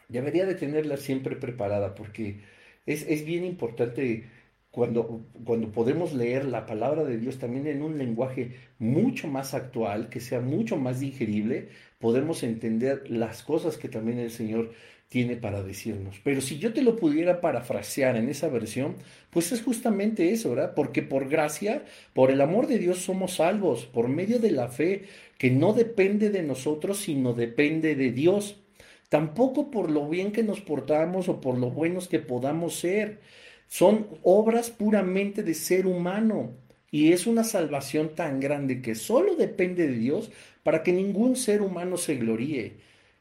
[0.08, 2.40] Debería de tenerla siempre preparada porque
[2.84, 4.26] es, bien importante
[4.70, 10.10] cuando, cuando podemos leer la palabra de Dios también en un lenguaje mucho más actual,
[10.10, 14.72] que sea mucho más digerible, podemos entender las cosas que también el Señor
[15.08, 16.20] tiene para decirnos.
[16.22, 18.96] Pero si yo te lo pudiera parafrasear en esa versión,
[19.30, 20.74] pues es justamente eso, ¿verdad?
[20.74, 25.04] Porque por gracia, por el amor de Dios somos salvos, por medio de la fe,
[25.38, 28.60] que no depende de nosotros, sino depende de Dios.
[29.08, 33.20] Tampoco por lo bien que nos portamos o por lo buenos que podamos ser.
[33.66, 36.52] Son obras puramente de ser humano.
[36.90, 40.30] Y es una salvación tan grande que solo depende de Dios
[40.62, 42.76] para que ningún ser humano se gloríe.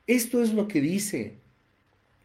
[0.06, 1.47] Esto es lo que dice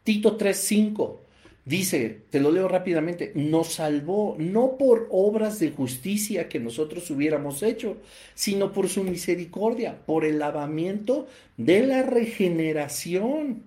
[0.05, 1.19] Tito 3:5.
[1.65, 7.63] Dice, te lo leo rápidamente, nos salvó no por obras de justicia que nosotros hubiéramos
[7.63, 7.99] hecho,
[8.35, 13.63] sino por su misericordia, por el lavamiento de la regeneración.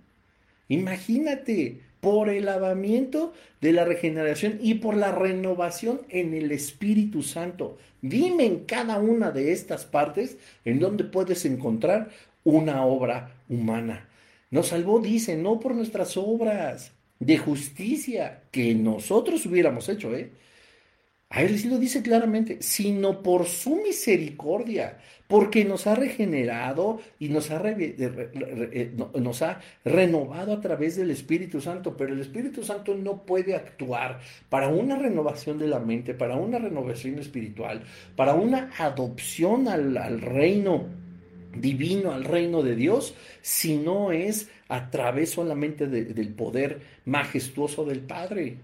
[0.67, 7.78] Imagínate, por el lavamiento de la regeneración y por la renovación en el Espíritu Santo.
[8.02, 12.10] Dime en cada una de estas partes en donde puedes encontrar
[12.43, 14.08] una obra humana.
[14.51, 20.31] Nos salvó, dice, no por nuestras obras de justicia que nosotros hubiéramos hecho, ¿eh?
[21.29, 27.29] A él sí lo dice claramente, sino por su misericordia, porque nos ha regenerado y
[27.29, 32.95] nos ha, eh, nos ha renovado a través del Espíritu Santo, pero el Espíritu Santo
[32.95, 37.84] no puede actuar para una renovación de la mente, para una renovación espiritual,
[38.15, 41.05] para una adopción al reino
[41.60, 48.00] divino al reino de Dios, si no es a través solamente del poder majestuoso del
[48.00, 48.58] Padre.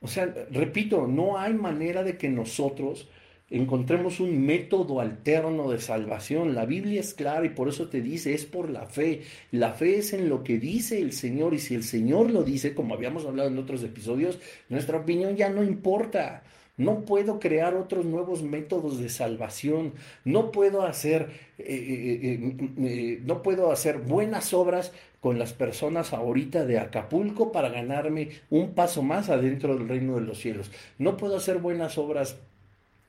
[0.00, 3.08] O sea, repito, no hay manera de que nosotros
[3.50, 6.54] encontremos un método alterno de salvación.
[6.54, 9.22] La Biblia es clara y por eso te dice, es por la fe.
[9.50, 12.74] La fe es en lo que dice el Señor y si el Señor lo dice,
[12.74, 14.38] como habíamos hablado en otros episodios,
[14.68, 16.42] nuestra opinión ya no importa.
[16.80, 19.92] No puedo crear otros nuevos métodos de salvación.
[20.24, 24.90] No puedo hacer, eh, eh, eh, no puedo hacer buenas obras
[25.20, 30.22] con las personas ahorita de Acapulco para ganarme un paso más adentro del reino de
[30.22, 30.70] los cielos.
[30.96, 32.38] No puedo hacer buenas obras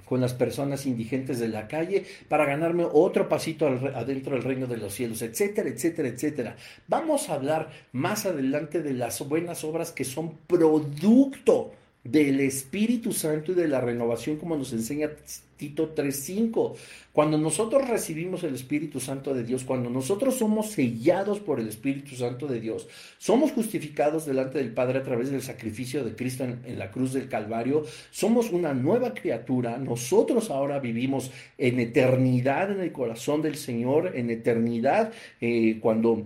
[0.03, 4.75] con las personas indigentes de la calle para ganarme otro pasito adentro del reino de
[4.75, 6.57] los cielos, etcétera, etcétera, etcétera.
[6.89, 11.71] Vamos a hablar más adelante de las buenas obras que son producto
[12.03, 15.11] del Espíritu Santo y de la renovación, como nos enseña
[15.55, 16.75] Tito 3.5.
[17.13, 22.15] Cuando nosotros recibimos el Espíritu Santo de Dios, cuando nosotros somos sellados por el Espíritu
[22.15, 22.87] Santo de Dios,
[23.19, 27.29] somos justificados delante del Padre a través del sacrificio de Cristo en, la cruz del
[27.29, 34.13] Calvario, somos una nueva criatura, nosotros ahora vivimos en eternidad en el corazón del Señor,
[34.15, 36.25] en eternidad, eh, cuando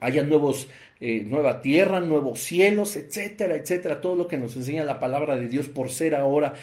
[0.00, 0.68] haya nuevos
[1.00, 5.48] eh, nueva tierra, nuevos cielos, etcétera, etcétera, todo lo que nos enseña la palabra de
[5.48, 6.54] Dios por ser ahora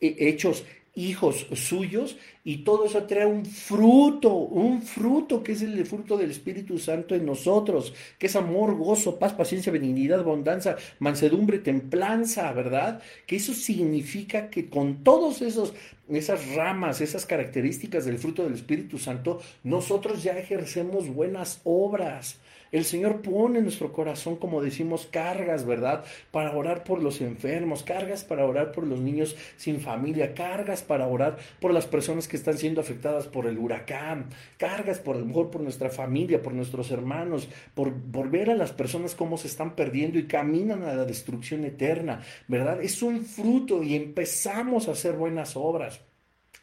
[0.00, 5.86] eh, hechos hijos suyos y todo eso trae un fruto, un fruto que es el
[5.86, 11.60] fruto del Espíritu Santo en nosotros, que es amor, gozo, paz, paciencia, benignidad, bondanza, mansedumbre,
[11.60, 13.00] templanza, ¿verdad?
[13.26, 15.72] Que eso significa que con todos esos
[16.10, 22.38] esas ramas, esas características del fruto del Espíritu Santo, nosotros ya ejercemos buenas obras.
[22.72, 26.04] El Señor pone en nuestro corazón, como decimos, cargas, ¿verdad?
[26.30, 31.06] Para orar por los enfermos, cargas para orar por los niños sin familia, cargas para
[31.06, 35.60] orar por las personas que están siendo afectadas por el huracán, cargas por mejor por
[35.60, 40.18] nuestra familia, por nuestros hermanos, por, por ver a las personas cómo se están perdiendo
[40.18, 42.82] y caminan a la destrucción eterna, ¿verdad?
[42.82, 46.00] Es un fruto y empezamos a hacer buenas obras.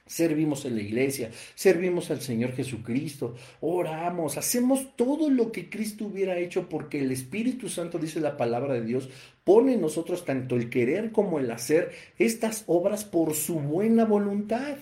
[0.09, 6.35] Servimos en la iglesia, servimos al Señor Jesucristo, oramos, hacemos todo lo que Cristo hubiera
[6.39, 9.07] hecho porque el Espíritu Santo, dice la palabra de Dios,
[9.43, 14.77] pone en nosotros tanto el querer como el hacer estas obras por su buena voluntad.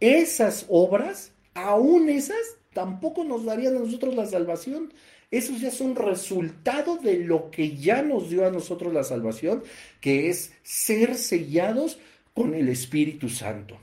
[0.00, 4.92] Esas obras, aún esas, tampoco nos darían a nosotros la salvación.
[5.30, 9.62] Esos ya son resultado de lo que ya nos dio a nosotros la salvación,
[10.02, 11.98] que es ser sellados
[12.34, 13.78] con el Espíritu Santo.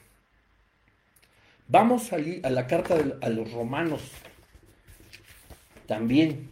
[1.71, 4.01] Vamos a, la carta a los romanos.
[5.85, 6.49] También.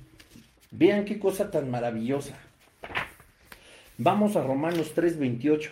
[0.70, 2.38] Vean qué cosa tan maravillosa.
[3.98, 5.72] Vamos a Romanos 3:28.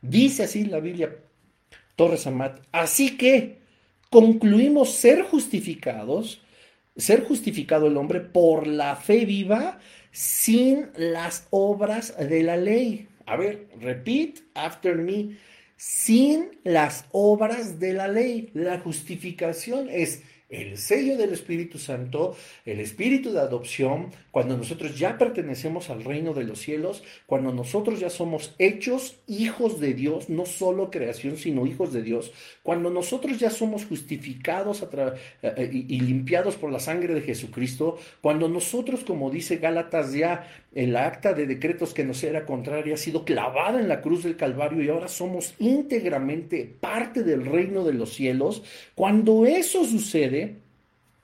[0.00, 1.14] Dice así la Biblia,
[1.94, 2.58] Torres Amat.
[2.72, 3.58] Así que
[4.10, 6.42] concluimos ser justificados,
[6.96, 9.78] ser justificado el hombre por la fe viva
[10.10, 13.06] sin las obras de la ley.
[13.26, 15.36] A ver, repeat after me
[15.84, 18.50] sin las obras de la ley.
[18.54, 22.36] La justificación es el sello del Espíritu Santo,
[22.66, 27.98] el Espíritu de adopción, cuando nosotros ya pertenecemos al reino de los cielos, cuando nosotros
[27.98, 32.32] ya somos hechos hijos de Dios, no solo creación, sino hijos de Dios,
[32.62, 37.98] cuando nosotros ya somos justificados eh, eh, y, y limpiados por la sangre de Jesucristo,
[38.20, 42.98] cuando nosotros, como dice Gálatas, ya el acta de decretos que nos era contraria ha
[42.98, 47.92] sido clavada en la cruz del Calvario y ahora somos íntegramente parte del reino de
[47.92, 48.62] los cielos,
[48.94, 50.41] cuando eso sucede,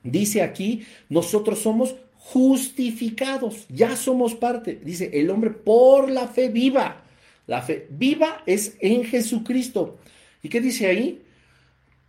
[0.02, 4.80] Dice aquí, nosotros somos justificados, ya somos parte.
[4.84, 7.02] Dice, el hombre por la fe viva.
[7.46, 9.98] La fe viva es en Jesucristo.
[10.42, 11.22] ¿Y qué dice ahí?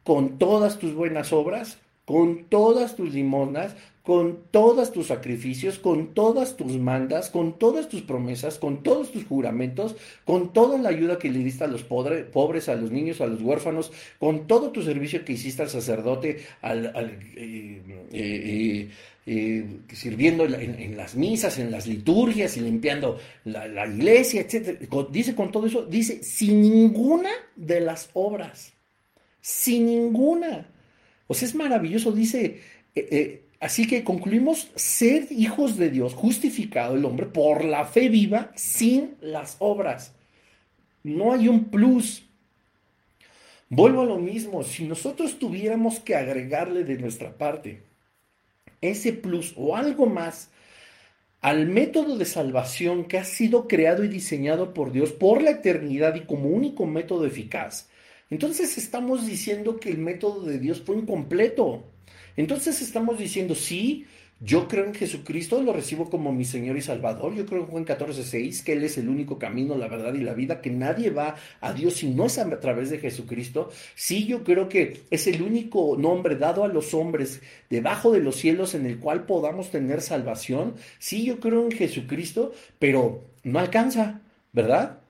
[0.03, 3.75] Con todas tus buenas obras, con todas tus limonas,
[4.09, 9.23] con todos tus sacrificios, con todas tus mandas, con todas tus promesas, con todos tus
[9.23, 9.95] juramentos,
[10.25, 13.39] con toda la ayuda que le diste a los pobres, a los niños, a los
[13.39, 16.87] huérfanos, con todo tu servicio que hiciste al sacerdote, al,
[17.35, 18.89] eh, eh,
[19.27, 24.89] eh, sirviendo en, las misas, en las liturgias y limpiando la, iglesia, etc.
[25.11, 28.73] Dice con todo eso, dice sin ninguna de las obras,
[29.39, 30.65] sin ninguna.
[31.27, 32.59] O sea, es maravilloso, dice
[33.59, 39.15] Así que concluimos ser hijos de Dios, justificado el hombre por la fe viva sin
[39.19, 40.13] las obras.
[41.03, 42.23] No hay un plus.
[43.69, 47.83] Vuelvo a lo mismo, si nosotros tuviéramos que agregarle de nuestra parte
[48.81, 50.49] ese plus o algo más
[51.41, 56.15] al método de salvación que ha sido creado y diseñado por Dios por la eternidad
[56.15, 57.89] y como único método eficaz,
[58.29, 61.83] entonces estamos diciendo que el método de Dios fue incompleto.
[62.39, 64.05] Entonces estamos diciendo, sí,
[64.39, 67.35] yo creo en Jesucristo, lo recibo como mi Señor y Salvador.
[67.35, 70.21] Yo creo en Juan 14, 6, que Él es el único camino, la verdad y
[70.21, 73.71] la vida, que nadie va a Dios si no es a través de Jesucristo.
[73.93, 78.37] Sí, yo creo que es el único nombre dado a los hombres debajo de los
[78.37, 80.75] cielos en el cual podamos tener salvación.
[80.97, 84.21] Sí, yo creo en Jesucristo, pero no alcanza,
[84.53, 85.01] ¿verdad?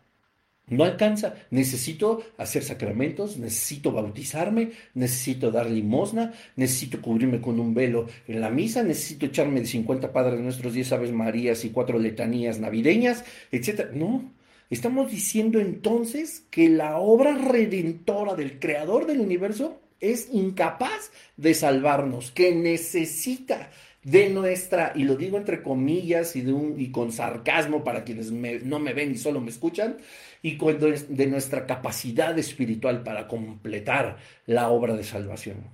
[0.69, 1.35] No alcanza.
[1.51, 8.49] Necesito hacer sacramentos, necesito bautizarme, necesito dar limosna, necesito cubrirme con un velo en la
[8.49, 13.91] misa, necesito echarme de 50 Padres Nuestros, 10 Aves Marías y cuatro letanías navideñas, etc.
[13.93, 14.31] No.
[14.69, 22.31] Estamos diciendo entonces que la obra redentora del creador del universo es incapaz de salvarnos,
[22.31, 23.71] que necesita
[24.03, 28.31] de nuestra, y lo digo entre comillas y, de un, y con sarcasmo para quienes
[28.31, 29.97] no me ven y solo me escuchan,
[30.41, 35.65] y de nuestra capacidad espiritual para completar la obra de salvación.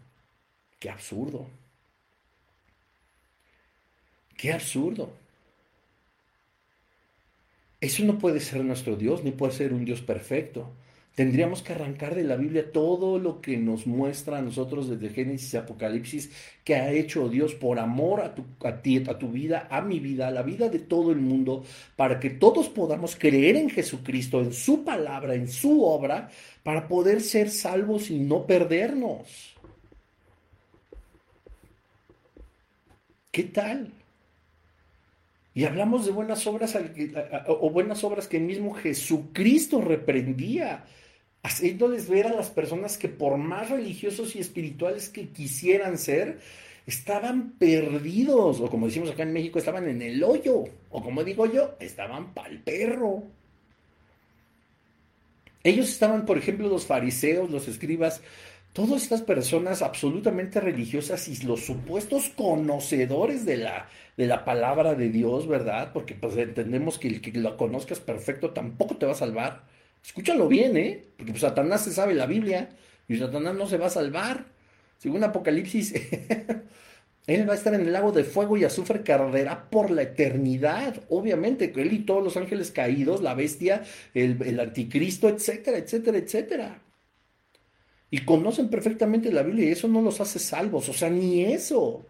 [0.79, 1.47] Qué absurdo.
[4.37, 5.13] Qué absurdo.
[7.79, 10.73] Eso no puede ser nuestro Dios, ni puede ser un Dios perfecto.
[11.15, 15.53] Tendríamos que arrancar de la Biblia todo lo que nos muestra a nosotros desde Génesis
[15.53, 16.29] y Apocalipsis
[16.65, 18.43] que ha hecho Dios por amor a, tu,
[18.83, 21.63] ti, a tu vida, a mi vida, a la vida de todo el mundo,
[21.95, 26.29] para que todos podamos creer en Jesucristo, en su palabra, en su obra,
[26.63, 29.55] para poder ser salvos y no perdernos.
[33.31, 33.93] ¿Qué tal?
[35.53, 36.77] Y hablamos de buenas obras
[37.47, 40.83] o buenas obras que el mismo Jesucristo reprendía
[41.45, 46.39] haciéndoles ver a las personas que por más religiosos y espirituales que quisieran ser,
[46.87, 51.45] estaban perdidos, o como decimos acá en México, estaban en el hoyo, o como digo
[51.45, 53.23] yo, estaban pa'l perro.
[55.63, 58.21] Ellos estaban, por ejemplo, los fariseos, los escribas,
[58.73, 63.87] todas estas personas absolutamente religiosas y los supuestos conocedores de la,
[64.17, 65.91] de la palabra de Dios, ¿verdad?
[65.93, 69.74] Porque pues entendemos que el que la conozcas perfecto tampoco te va a salvar
[70.05, 71.03] Escúchalo bien, ¿eh?
[71.17, 72.69] Porque pues, Satanás se sabe la Biblia
[73.07, 74.45] y Satanás no se va a salvar.
[74.97, 75.93] Según Apocalipsis,
[77.27, 80.03] él va a estar en el lago de fuego y azufre que arderá por la
[80.03, 81.03] eternidad.
[81.09, 83.83] Obviamente, él y todos los ángeles caídos, la bestia,
[84.13, 86.81] el, el anticristo, etcétera, etcétera, etcétera.
[88.11, 90.87] Y conocen perfectamente la Biblia y eso no los hace salvos.
[90.87, 92.05] O sea, ni eso.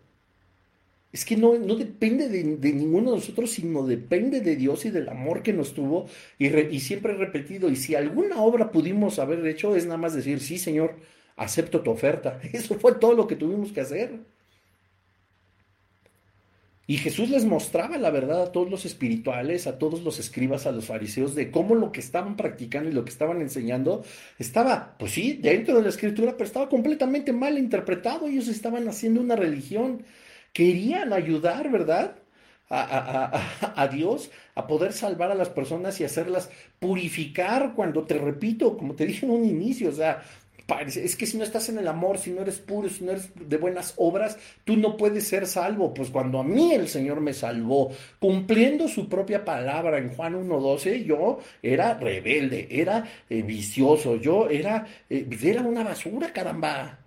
[1.12, 5.08] Es que no, no depende de, ninguno de nosotros, sino depende de Dios y del
[5.08, 6.08] amor que nos tuvo.
[6.38, 10.14] Y, y siempre he repetido, y si alguna obra pudimos haber hecho, es nada más
[10.14, 10.95] decir, sí, Señor,
[11.38, 12.39] acepto tu oferta.
[12.53, 14.20] Eso fue todo lo que tuvimos que hacer.
[16.88, 20.72] Y Jesús les mostraba la verdad a todos los espirituales, a todos los escribas, a
[20.72, 24.03] los fariseos, de cómo lo que estaban practicando y lo que estaban enseñando
[24.38, 28.28] estaba, pues sí, dentro de la escritura, pero estaba completamente mal interpretado.
[28.28, 30.03] Ellos estaban haciendo una religión
[30.56, 32.16] querían ayudar, ¿verdad?
[32.70, 36.49] A, Dios a poder salvar a las personas y hacerlas
[36.80, 40.24] purificar cuando te repito, como te dije en un inicio, o sea,
[40.88, 43.30] es que si no estás en el amor, si no eres puro, si no eres
[43.36, 45.93] de buenas obras, tú no puedes ser salvo.
[45.93, 51.03] Pues cuando a mí el Señor me salvó, cumpliendo su propia palabra en Juan 1.12,
[51.03, 57.05] yo era rebelde, era eh, vicioso, yo era, eh, era una basura, caramba.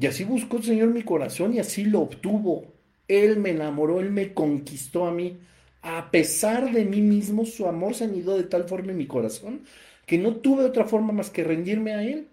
[0.00, 2.72] Y así buscó el Señor mi corazón y así lo obtuvo.
[3.06, 5.38] Él me enamoró, Él me conquistó a mí.
[5.82, 9.62] A pesar de mí mismo, su amor se anidó de tal forma en mi corazón
[10.10, 12.26] que no tuve otra forma más que rendirme a Él.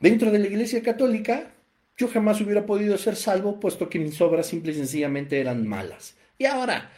[0.00, 1.52] Dentro de la Iglesia Católica,
[1.96, 6.16] yo jamás hubiera podido ser salvo, puesto que mis obras simple y sencillamente eran malas.
[6.38, 6.90] Y ahora,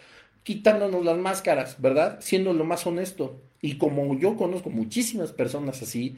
[0.43, 2.19] quitándonos las máscaras, ¿verdad?
[2.23, 3.43] Siendo lo más honesto.
[3.61, 6.17] Y como yo conozco muchísimas personas así,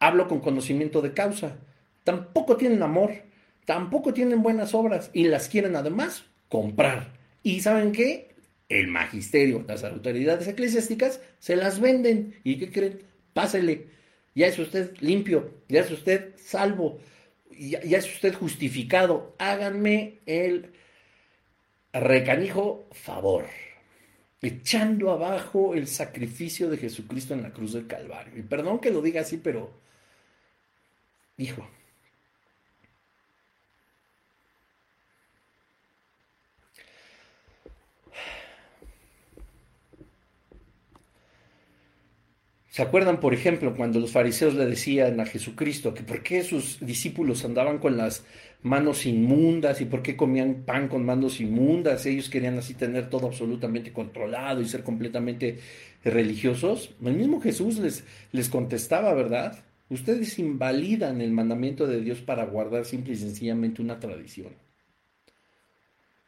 [0.00, 1.58] hablo con conocimiento de causa.
[2.02, 3.12] Tampoco tienen amor,
[3.64, 7.12] tampoco tienen buenas obras y las quieren además comprar.
[7.42, 8.30] ¿Y saben qué?
[8.70, 12.36] el magisterio, las autoridades eclesiásticas, se las venden.
[12.44, 13.02] ¿Y qué creen?
[13.34, 13.88] Pásele.
[14.34, 17.00] Ya es usted limpio, ya es usted salvo,
[17.50, 19.34] ya, ya es usted justificado.
[19.38, 20.70] Háganme el
[21.92, 23.46] recanijo favor,
[24.40, 28.38] echando abajo el sacrificio de Jesucristo en la cruz del Calvario.
[28.38, 29.72] Y perdón que lo diga así, pero,
[31.40, 31.66] hijo,
[42.70, 46.78] ¿Se acuerdan, por ejemplo, cuando los fariseos le decían a Jesucristo que por qué sus
[46.80, 48.24] discípulos andaban con las
[48.62, 52.06] manos inmundas y por qué comían pan con manos inmundas?
[52.06, 55.58] Ellos querían así tener todo absolutamente controlado y ser completamente
[56.04, 56.94] religiosos.
[57.04, 59.64] El mismo Jesús les, les contestaba, ¿verdad?
[59.90, 64.54] Ustedes invalidan el mandamiento de Dios para guardar simple y sencillamente una tradición.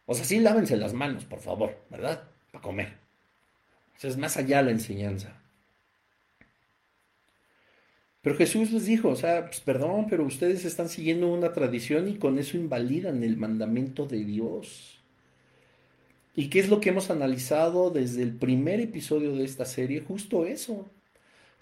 [0.04, 2.28] O sea, sí lávense las manos, por favor, ¿verdad?
[2.50, 2.88] Para comer.
[3.96, 5.40] O sea, es más allá la enseñanza.
[8.20, 12.16] Pero Jesús les dijo, o sea, pues, perdón, pero ustedes están siguiendo una tradición y
[12.16, 15.00] con eso invalidan el mandamiento de Dios.
[16.34, 20.00] ¿Y qué es lo que hemos analizado desde el primer episodio de esta serie?
[20.00, 20.88] Justo eso,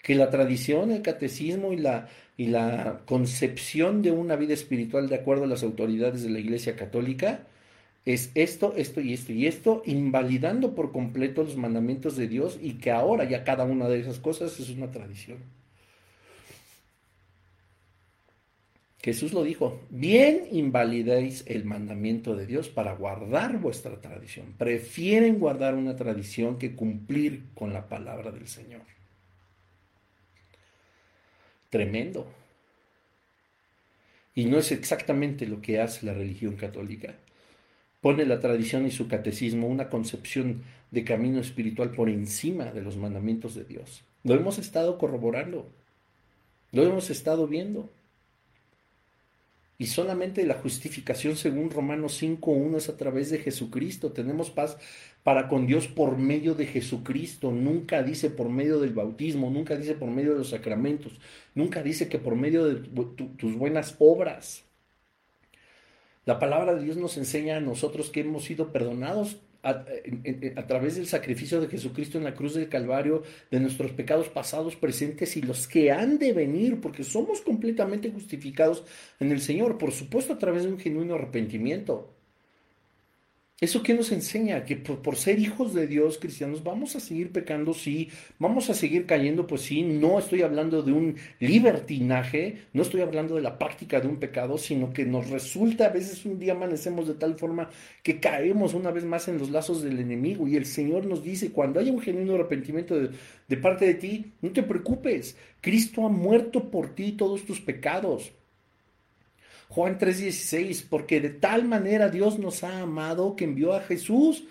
[0.01, 5.15] que la tradición, el catecismo y la, y la concepción de una vida espiritual de
[5.15, 7.47] acuerdo a las autoridades de la Iglesia Católica
[8.05, 12.73] es esto, esto y esto y esto, invalidando por completo los mandamientos de Dios y
[12.73, 15.37] que ahora ya cada una de esas cosas es una tradición.
[19.03, 24.53] Jesús lo dijo, bien invalidéis el mandamiento de Dios para guardar vuestra tradición.
[24.57, 28.81] Prefieren guardar una tradición que cumplir con la palabra del Señor.
[31.71, 32.27] Tremendo.
[34.35, 37.15] Y no es exactamente lo que hace la religión católica.
[38.01, 42.97] Pone la tradición y su catecismo una concepción de camino espiritual por encima de los
[42.97, 44.03] mandamientos de Dios.
[44.23, 45.67] Lo hemos estado corroborando.
[46.71, 47.89] Lo hemos estado viendo.
[49.81, 54.11] Y solamente la justificación según Romanos 5.1 es a través de Jesucristo.
[54.11, 54.77] Tenemos paz
[55.23, 57.51] para con Dios por medio de Jesucristo.
[57.51, 61.13] Nunca dice por medio del bautismo, nunca dice por medio de los sacramentos,
[61.55, 62.75] nunca dice que por medio de
[63.37, 64.65] tus buenas obras.
[66.25, 71.07] La palabra de Dios nos enseña a nosotros que hemos sido perdonados a, través del
[71.07, 75.67] sacrificio de Jesucristo en la cruz del Calvario, de nuestros pecados pasados, presentes y los
[75.67, 78.83] que han de venir, porque somos completamente justificados
[79.19, 82.20] en el Señor, por supuesto a través de un genuino arrepentimiento.
[83.61, 84.65] ¿Eso qué nos enseña?
[84.65, 88.09] Que por, ser hijos de Dios cristianos vamos a seguir pecando, sí,
[88.39, 93.35] vamos a seguir cayendo, pues sí, no estoy hablando de un libertinaje, no estoy hablando
[93.35, 97.07] de la práctica de un pecado, sino que nos resulta, a veces un día amanecemos
[97.07, 97.69] de tal forma
[98.01, 101.51] que caemos una vez más en los lazos del enemigo y el Señor nos dice,
[101.51, 103.11] cuando haya un genuino arrepentimiento de,
[103.47, 108.31] de parte de ti, no te preocupes, Cristo ha muerto por ti todos tus pecados.
[109.71, 114.43] Juan 3:16, porque de tal manera Dios nos ha amado que envió a Jesús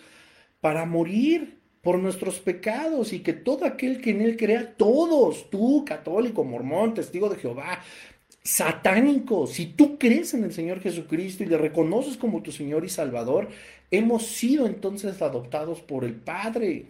[0.62, 5.84] para morir por nuestros pecados y que todo aquel que en él crea, todos, tú
[5.84, 7.80] católico, mormón, testigo de Jehová,
[8.42, 12.88] satánico, si tú crees en el Señor Jesucristo y le reconoces como tu Señor y
[12.88, 13.48] Salvador,
[13.90, 16.86] hemos sido entonces adoptados por el Padre,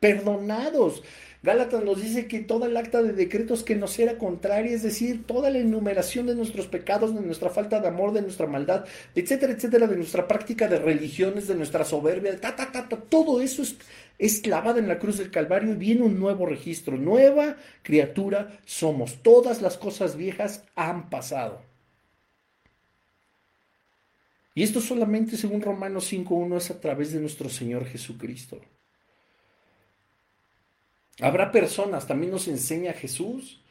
[0.00, 1.02] perdonados.
[1.44, 5.26] Gálatas nos dice que toda el acta de decretos que nos era contraria, es decir,
[5.26, 9.52] toda la enumeración de nuestros pecados, de nuestra falta de amor, de nuestra maldad, etcétera,
[9.52, 13.76] etcétera, de nuestra práctica de religiones, de nuestra soberbia, ta, ta, ta, todo eso es,
[14.18, 19.16] es clavado en la cruz del Calvario y viene un nuevo registro, nueva criatura somos.
[19.22, 21.60] Todas las cosas viejas han pasado.
[24.54, 28.62] Y esto solamente, según Romanos 5.1, es a través de nuestro Señor Jesucristo.
[31.20, 33.62] Habrá personas, también nos enseña Jesús.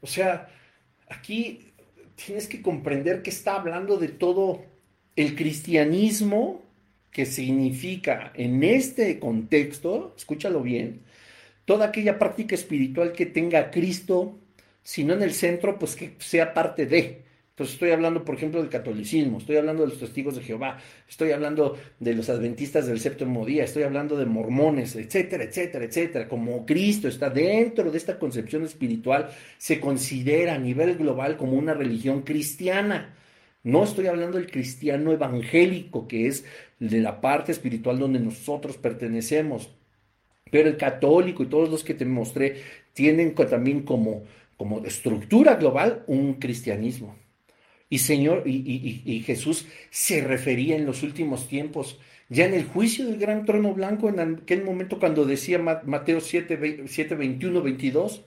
[0.00, 0.48] O sea,
[1.08, 1.72] aquí
[2.14, 4.64] tienes que comprender que está hablando de todo
[5.14, 6.62] el cristianismo
[7.10, 11.02] que significa en este contexto, escúchalo bien,
[11.64, 14.38] toda aquella práctica espiritual que tenga a Cristo,
[14.82, 17.25] si no en el centro, pues que sea parte de.
[17.56, 20.76] Entonces estoy hablando, por ejemplo, del catolicismo, estoy hablando de los testigos de Jehová,
[21.08, 26.28] estoy hablando de los adventistas del séptimo día, estoy hablando de mormones, etcétera, etcétera, etcétera.
[26.28, 31.72] Como Cristo está dentro de esta concepción espiritual, se considera a nivel global como una
[31.72, 33.14] religión cristiana.
[33.62, 36.44] No estoy hablando del cristiano evangélico, que es
[36.78, 39.70] de la parte espiritual donde nosotros pertenecemos.
[40.50, 42.60] Pero el católico y todos los que te mostré
[42.92, 44.24] tienen también como,
[44.58, 47.16] como estructura global un cristianismo.
[47.88, 53.18] Y Señor, y, Jesús se refería en los últimos tiempos, ya en el juicio del
[53.18, 58.24] gran trono blanco, en aquel momento cuando decía Mateo 7, 7 21, 22,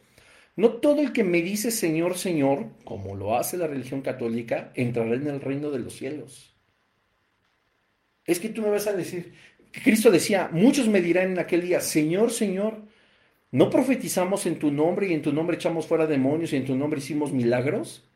[0.56, 5.16] no todo el que me dice Señor, Señor, como lo hace la religión católica, entrará
[5.16, 6.56] en el reino de los cielos.
[8.26, 9.34] Es que tú me vas a decir,
[9.72, 12.84] Cristo decía, muchos me dirán en aquel día, Señor, Señor,
[13.52, 16.76] ¿no profetizamos en tu nombre y en tu nombre echamos fuera demonios y en tu
[16.76, 18.09] nombre hicimos milagros?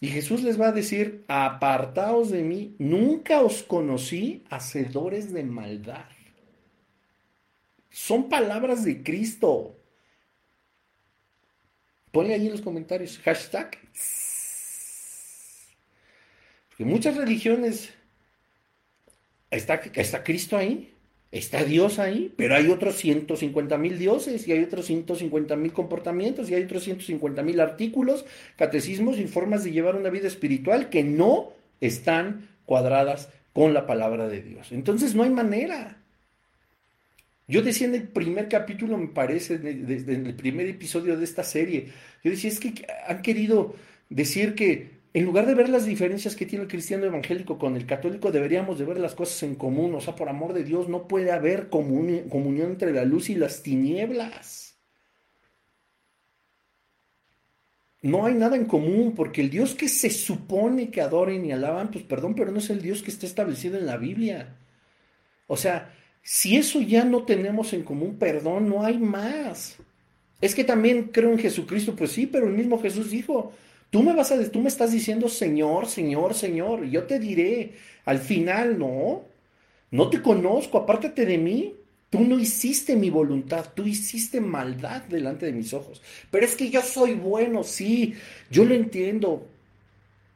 [0.00, 6.04] Y Jesús les va a decir, apartaos de mí, nunca os conocí hacedores de maldad.
[7.90, 9.80] Son palabras de Cristo.
[12.12, 13.78] Ponle ahí en los comentarios, hashtag.
[16.68, 17.94] Porque muchas religiones,
[19.50, 20.95] está, está Cristo ahí.
[21.32, 26.48] Está Dios ahí, pero hay otros 150 mil dioses y hay otros 150 mil comportamientos
[26.48, 28.24] y hay otros 150 mil artículos,
[28.56, 34.28] catecismos y formas de llevar una vida espiritual que no están cuadradas con la palabra
[34.28, 34.70] de Dios.
[34.70, 35.98] Entonces no hay manera.
[37.48, 41.88] Yo decía en el primer capítulo, me parece, desde el primer episodio de esta serie,
[42.24, 43.74] yo decía, es que han querido
[44.08, 47.86] decir que en lugar de ver las diferencias que tiene el cristiano evangélico con el
[47.86, 49.94] católico, deberíamos de ver las cosas en común.
[49.94, 53.62] O sea, por amor de Dios, no puede haber comunión entre la luz y las
[53.62, 54.78] tinieblas.
[58.02, 61.90] No hay nada en común, porque el Dios que se supone que adoren y alaban,
[61.90, 64.58] pues perdón, pero no es el Dios que está establecido en la Biblia.
[65.46, 69.78] O sea, si eso ya no tenemos en común, perdón, no hay más.
[70.42, 73.54] Es que también creo en Jesucristo, pues sí, pero el mismo Jesús dijo,
[73.96, 77.72] Tú me vas a tú me estás diciendo, Señor, Señor, Señor, y yo te diré,
[78.04, 79.24] al final, no,
[79.90, 81.74] no te conozco, apártate de mí.
[82.10, 86.02] Tú no hiciste mi voluntad, tú hiciste maldad delante de mis ojos.
[86.30, 88.12] Pero es que yo soy bueno, sí,
[88.50, 89.48] yo lo entiendo.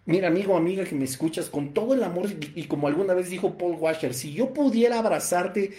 [0.07, 3.59] Mira, amigo, amiga que me escuchas, con todo el amor, y como alguna vez dijo
[3.59, 5.73] Paul Washer, si yo pudiera abrazarte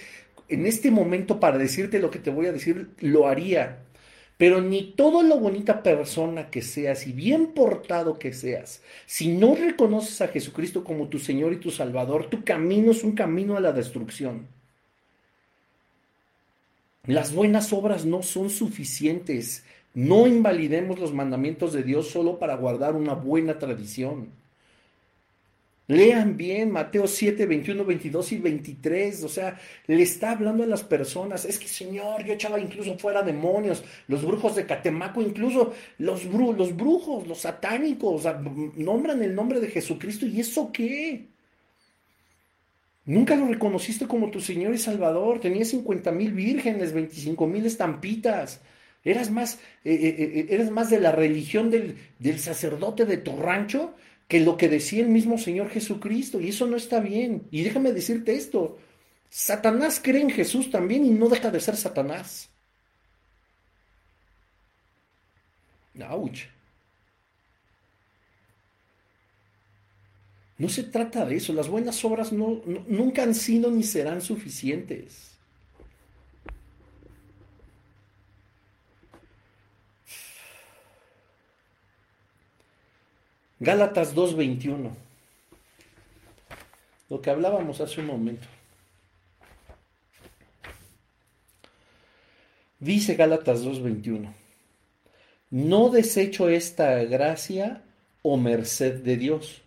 [0.49, 3.79] en este momento para decirte lo que te voy a decir, lo haría.
[4.41, 9.53] Pero ni todo lo bonita persona que seas y bien portado que seas, si no
[9.53, 13.59] reconoces a Jesucristo como tu Señor y tu Salvador, tu camino es un camino a
[13.59, 14.47] la destrucción.
[17.05, 19.63] Las buenas obras no son suficientes.
[19.93, 24.29] No invalidemos los mandamientos de Dios solo para guardar una buena tradición.
[25.91, 29.23] Lean bien Mateo 7, 21, 22 y 23.
[29.25, 31.43] O sea, le está hablando a las personas.
[31.43, 36.77] Es que, Señor, yo echaba incluso fuera demonios, los brujos de Catemaco, incluso los, los
[36.77, 38.23] brujos, los satánicos,
[38.77, 40.25] nombran el nombre de Jesucristo.
[40.25, 41.27] ¿Y eso qué?
[43.03, 45.41] Nunca lo reconociste como tu Señor y Salvador.
[45.41, 48.61] Tenías 50 mil vírgenes, 25 mil estampitas.
[49.03, 53.35] Eras más, eh, eh, eh, eras más de la religión del, del sacerdote de tu
[53.35, 53.93] rancho
[54.31, 57.49] que lo que decía el mismo Señor Jesucristo, y eso no está bien.
[57.51, 58.79] Y déjame decirte esto,
[59.29, 62.49] Satanás cree en Jesús también y no deja de ser Satanás.
[70.57, 75.30] No se trata de eso, las buenas obras nunca han sido ni serán suficientes.
[83.61, 84.89] Gálatas 2.21.
[87.11, 88.47] Lo que hablábamos hace un momento.
[92.79, 94.33] Dice Gálatas 2.21.
[95.51, 97.83] No desecho esta gracia
[98.23, 99.61] o merced de Dios,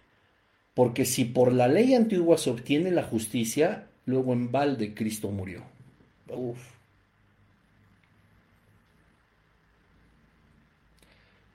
[0.74, 5.62] porque si por la ley antigua se obtiene la justicia, luego en balde Cristo murió.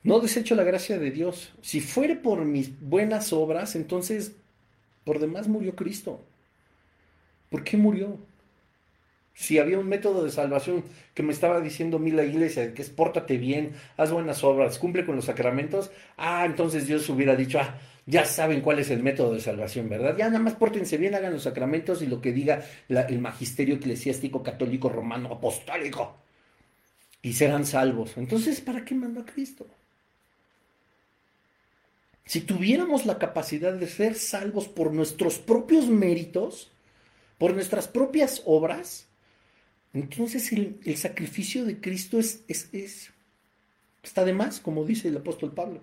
[0.10, 1.54] No desecho la gracia de Dios.
[1.62, 4.32] Si fuere por mis buenas obras, entonces
[5.04, 6.26] por demás murió Cristo.
[7.52, 8.18] ¿Por qué murió?
[9.36, 10.84] Si había un método de salvación
[11.14, 15.06] que me estaba diciendo mí la iglesia, que es pórtate bien, haz buenas obras, cumple
[15.06, 19.36] con los sacramentos, ah, entonces Dios hubiera dicho, ah, ya saben cuál es el método
[19.36, 20.18] de salvación, ¿verdad?
[20.18, 24.42] Ya nada más pórtense bien, hagan los sacramentos y lo que diga el magisterio eclesiástico
[24.42, 26.16] católico romano apostólico.
[27.22, 28.18] Y serán salvos.
[28.18, 29.68] Entonces, ¿para qué mandó a Cristo?
[32.30, 36.70] Si tuviéramos la capacidad de ser salvos por nuestros propios méritos,
[37.40, 39.08] por nuestras propias obras,
[39.96, 43.10] entonces el, sacrificio de Cristo es, es,
[44.04, 45.82] está de más, como dice el apóstol Pablo.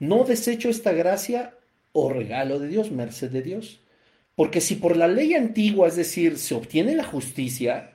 [0.00, 1.54] No desecho esta gracia
[1.92, 3.78] o regalo de Dios, merced de Dios.
[4.34, 7.92] Porque si por la ley antigua, es decir, se obtiene la justicia,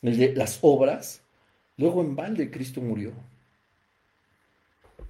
[0.00, 1.22] las obras,
[1.76, 3.12] luego en balde Cristo murió.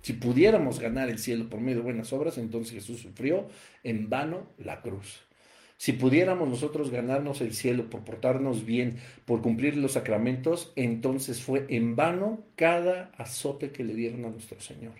[0.04, 3.48] Si pudiéramos ganar el cielo por medio de buenas obras, entonces Jesús sufrió
[3.82, 5.22] en vano la cruz.
[5.78, 11.64] Si pudiéramos nosotros ganarnos el cielo por portarnos bien, por cumplir los sacramentos, entonces fue
[11.70, 14.92] en vano cada azote que le dieron a nuestro Señor.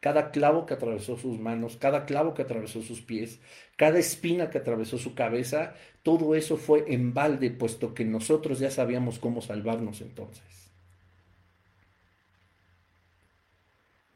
[0.00, 3.40] Cada clavo que atravesó sus manos, cada clavo que atravesó sus pies,
[3.76, 8.70] cada espina que atravesó su cabeza, todo eso fue en balde, puesto que nosotros ya
[8.70, 10.65] sabíamos cómo salvarnos entonces.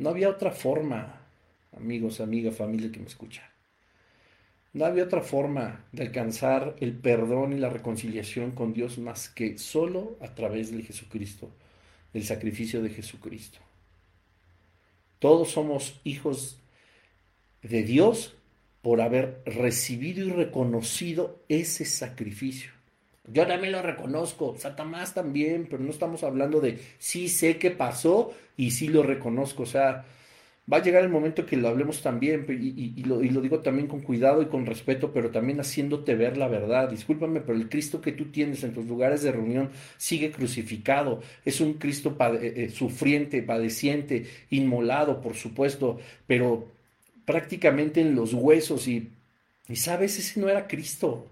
[0.00, 1.20] No había otra forma,
[1.76, 3.42] amigos, amiga, familia que me escucha.
[4.72, 9.58] No había otra forma de alcanzar el perdón y la reconciliación con Dios más que
[9.58, 11.50] solo a través de Jesucristo,
[12.14, 13.58] del sacrificio de Jesucristo.
[15.18, 16.58] Todos somos hijos
[17.60, 18.34] de Dios
[18.80, 22.70] por haber recibido y reconocido ese sacrificio.
[23.28, 28.32] Yo también lo reconozco, Satanás también, pero no estamos hablando de sí sé qué pasó
[28.56, 29.62] y sí lo reconozco.
[29.64, 30.04] O sea,
[30.72, 34.42] va a llegar el momento que lo hablemos también, y, lo, digo también con cuidado
[34.42, 36.88] y con respeto, pero también haciéndote ver la verdad.
[36.90, 41.20] Discúlpame, pero el Cristo que tú tienes en tus lugares de reunión sigue crucificado.
[41.44, 46.68] Es un Cristo eh, eh, sufriente, padeciente, inmolado, por supuesto, pero
[47.24, 49.10] prácticamente en los huesos y,
[49.68, 51.26] y sabes, ese no era Cristo.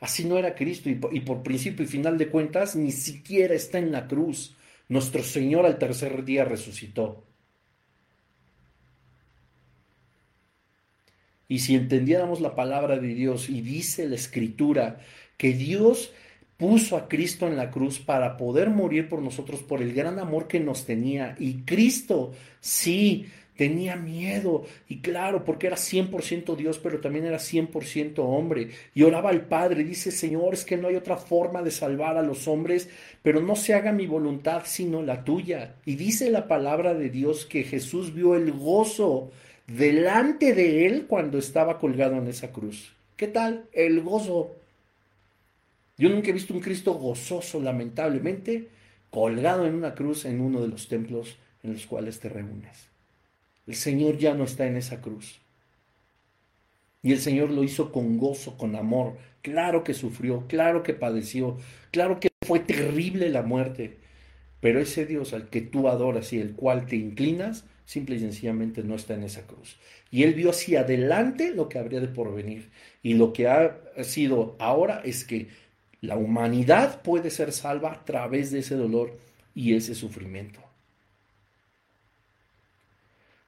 [0.00, 3.90] Así no era Cristo y por principio y final de cuentas ni siquiera está en
[3.90, 4.54] la cruz.
[4.88, 7.24] Nuestro Señor al tercer día resucitó.
[11.48, 15.00] Y si entendiéramos la palabra de Dios y dice la escritura
[15.38, 16.12] que Dios
[16.58, 20.46] puso a Cristo en la cruz para poder morir por nosotros por el gran amor
[20.46, 21.36] que nos tenía.
[21.38, 23.26] Y Cristo, sí,
[23.58, 24.64] tenía miedo.
[24.88, 28.70] Y claro, porque era 100% Dios, pero también era 100% hombre.
[28.94, 29.82] Y oraba al Padre.
[29.82, 32.88] Dice, Señor, es que no hay otra forma de salvar a los hombres,
[33.20, 35.74] pero no se haga mi voluntad sino la tuya.
[35.84, 39.32] Y dice la palabra de Dios que Jesús vio el gozo
[39.66, 42.94] delante de él cuando estaba colgado en esa cruz.
[43.16, 43.64] ¿Qué tal?
[43.72, 44.54] El gozo.
[45.96, 48.68] Yo nunca he visto un Cristo gozoso, lamentablemente,
[49.10, 52.87] colgado en una cruz en uno de los templos en los cuales te reúnes.
[53.68, 55.42] El Señor ya no está en esa cruz.
[57.02, 59.18] Y el Señor lo hizo con gozo, con amor.
[59.42, 61.58] Claro que sufrió, claro que padeció,
[61.90, 63.98] claro que fue terrible la muerte.
[64.60, 68.82] Pero ese Dios al que tú adoras y el cual te inclinas, simple y sencillamente
[68.82, 69.76] no está en esa cruz.
[70.10, 72.70] Y él vio hacia adelante lo que habría de porvenir.
[73.02, 75.48] Y lo que ha sido ahora es que
[76.00, 79.18] la humanidad puede ser salva a través de ese dolor
[79.54, 80.67] y ese sufrimiento.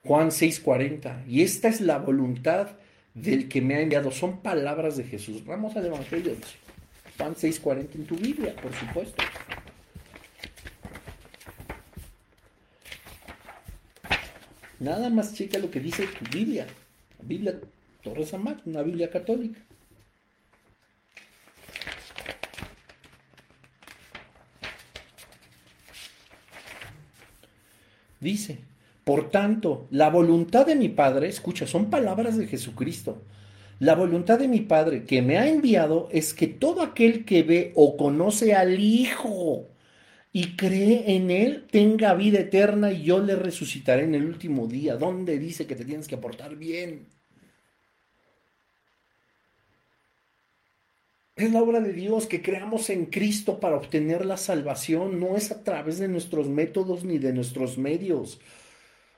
[0.04, 1.24] Juan 6:40.
[1.26, 2.76] Y esta es la voluntad
[3.14, 4.10] del que me ha enviado.
[4.10, 5.44] Son palabras de Jesús.
[5.44, 6.36] Vamos al Evangelio.
[7.18, 9.22] Juan 6:40 en tu Biblia, por supuesto.
[14.78, 16.66] Nada más checa lo que dice tu Biblia.
[17.22, 17.60] Biblia
[18.02, 19.60] Torres Amat, una Biblia católica.
[28.20, 28.58] Dice,
[29.10, 33.24] por tanto, la voluntad de mi Padre, escucha, son palabras de Jesucristo.
[33.80, 37.72] La voluntad de mi Padre que me ha enviado es que todo aquel que ve
[37.74, 39.66] o conoce al Hijo
[40.32, 44.94] y cree en Él, tenga vida eterna y yo le resucitaré en el último día.
[44.94, 47.08] ¿Dónde dice que te tienes que aportar bien?
[51.34, 55.18] Es la obra de Dios que creamos en Cristo para obtener la salvación.
[55.18, 58.38] No es a través de nuestros métodos ni de nuestros medios.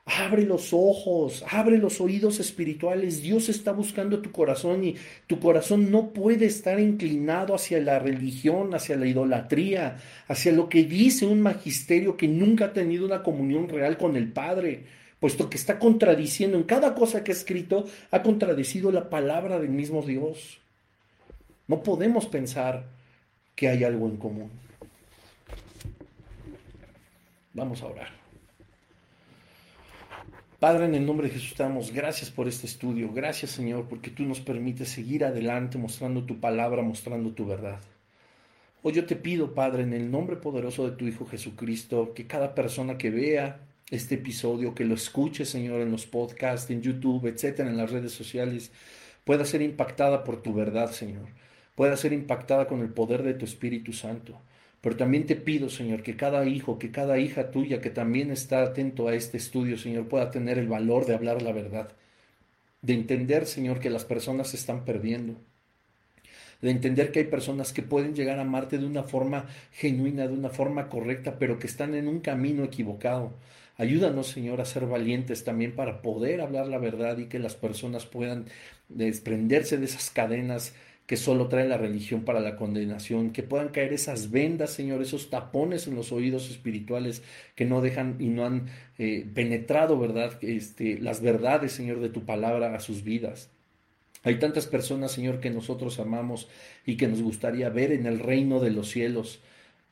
[0.05, 3.23] Abre los ojos, abre los oídos espirituales.
[3.23, 4.97] Dios está buscando tu corazón y
[5.29, 10.83] tu corazón no puede estar inclinado hacia la religión, hacia la idolatría, hacia lo que
[10.83, 14.87] dice un magisterio que nunca ha tenido una comunión real con el Padre,
[15.21, 19.71] puesto que está contradiciendo en cada cosa que ha escrito, ha contradecido la palabra del
[19.71, 20.59] mismo Dios.
[21.69, 22.87] No podemos pensar
[23.55, 24.51] que hay algo en común.
[27.55, 28.22] Vamos a orar.
[30.63, 33.13] Padre, en el nombre de Jesús te damos gracias por este estudio.
[33.13, 37.81] Gracias, Señor, porque tú nos permites seguir adelante mostrando tu palabra, mostrando tu verdad.
[38.85, 42.55] Hoy yo te pido, Padre, en el nombre poderoso de tu Hijo Jesucristo, que cada
[42.55, 43.59] persona que vea
[43.91, 48.13] este episodio, que lo escuche, Señor, en los podcasts, en YouTube, etcétera, en las redes
[48.13, 48.71] sociales,
[49.25, 51.27] pueda ser impactada por tu verdad, Señor.
[51.75, 54.41] Pueda ser impactada con el poder de tu Espíritu Santo.
[54.83, 58.63] Pero también te pido, Señor, que cada hijo, que cada hija tuya que también está
[58.63, 61.93] atento a este estudio, Señor, pueda tener el valor de hablar la verdad,
[62.83, 65.37] de entender, Señor, que las personas se están perdiendo,
[66.63, 70.35] de entender que hay personas que pueden llegar a amarte de una forma genuina, de
[70.35, 73.33] una forma correcta, pero que están en un camino equivocado.
[73.77, 78.07] Ayúdanos, Señor, a ser valientes también para poder hablar la verdad y que las personas
[78.07, 78.47] puedan
[78.89, 80.75] desprenderse de esas cadenas
[81.13, 85.29] que solo trae la religión para la condenación, que puedan caer esas vendas, Señor, esos
[85.29, 87.23] tapones en los oídos espirituales
[87.55, 90.39] que no dejan y no han eh, penetrado, ¿verdad?
[90.41, 93.51] Este, las verdades, Señor, de tu palabra a sus vidas.
[94.23, 96.49] Hay tantas personas, Señor, que nosotros amamos
[96.87, 99.43] y que nos gustaría ver en el reino de los cielos,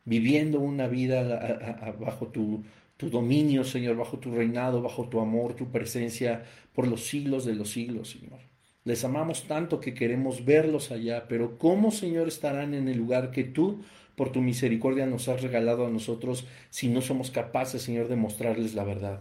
[0.07, 2.64] viviendo una vida bajo tu,
[2.97, 6.45] tu dominio, Señor, bajo tu reinado, bajo tu amor, tu presencia,
[6.75, 8.49] por los siglos de los siglos, Señor.
[8.85, 13.45] Les amamos tanto que queremos verlos allá, pero ¿cómo, Señor, estarán en el lugar que
[13.45, 13.83] tú,
[14.16, 18.74] por tu misericordia, nos has regalado a nosotros si no somos capaces, Señor, de mostrarles
[18.74, 19.20] la verdad?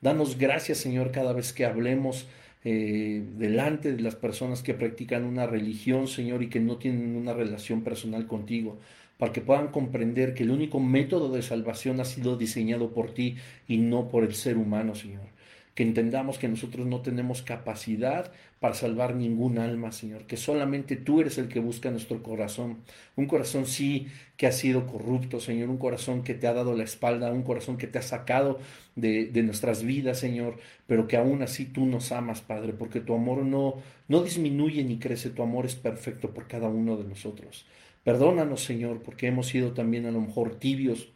[0.00, 2.26] Danos gracias, Señor, cada vez que hablemos
[2.64, 7.32] eh, delante de las personas que practican una religión, Señor, y que no tienen una
[7.32, 8.80] relación personal contigo,
[9.18, 13.36] para que puedan comprender que el único método de salvación ha sido diseñado por ti
[13.68, 15.35] y no por el ser humano, Señor
[15.76, 21.20] que entendamos que nosotros no tenemos capacidad para salvar ningún alma, Señor, que solamente tú
[21.20, 22.78] eres el que busca nuestro corazón.
[23.14, 24.06] Un corazón sí
[24.38, 27.76] que ha sido corrupto, Señor, un corazón que te ha dado la espalda, un corazón
[27.76, 28.58] que te ha sacado
[28.94, 30.56] de, nuestras vidas, Señor,
[30.86, 33.74] pero que aún así tú nos amas, Padre, porque tu amor no,
[34.08, 37.66] no disminuye ni crece, tu amor es perfecto por cada uno de nosotros.
[38.02, 41.10] Perdónanos, Señor, porque hemos sido también a lo mejor tibios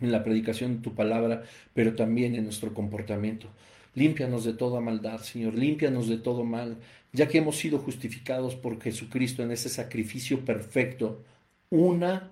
[0.00, 3.46] en la predicación de tu palabra, pero también en nuestro comportamiento.
[3.94, 6.78] Límpianos de toda maldad, Señor, límpianos de todo mal,
[7.12, 11.22] ya que hemos sido justificados por Jesucristo en ese sacrificio perfecto,
[11.68, 12.30] una,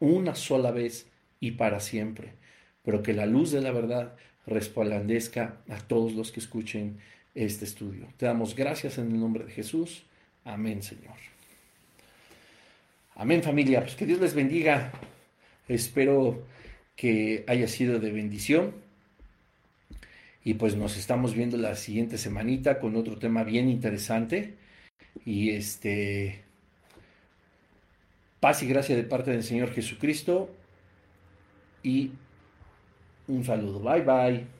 [0.00, 1.06] una sola vez
[1.40, 2.32] y para siempre.
[2.82, 6.98] Pero que la luz de la verdad resplandezca a todos los que escuchen
[7.34, 8.08] este estudio.
[8.16, 10.04] Te damos gracias en el nombre de Jesús.
[10.44, 11.14] Amén, Señor.
[13.14, 13.80] Amén, familia.
[13.80, 14.92] Pues que Dios les bendiga.
[15.68, 16.44] Espero
[16.96, 18.72] que haya sido de bendición.
[20.48, 24.56] Y pues nos estamos viendo la siguiente semanita con otro tema bien interesante.
[25.26, 26.42] Y este,
[28.40, 30.48] paz y gracia de parte del Señor Jesucristo.
[31.82, 32.12] Y
[33.26, 33.80] un saludo.
[33.80, 34.57] Bye bye.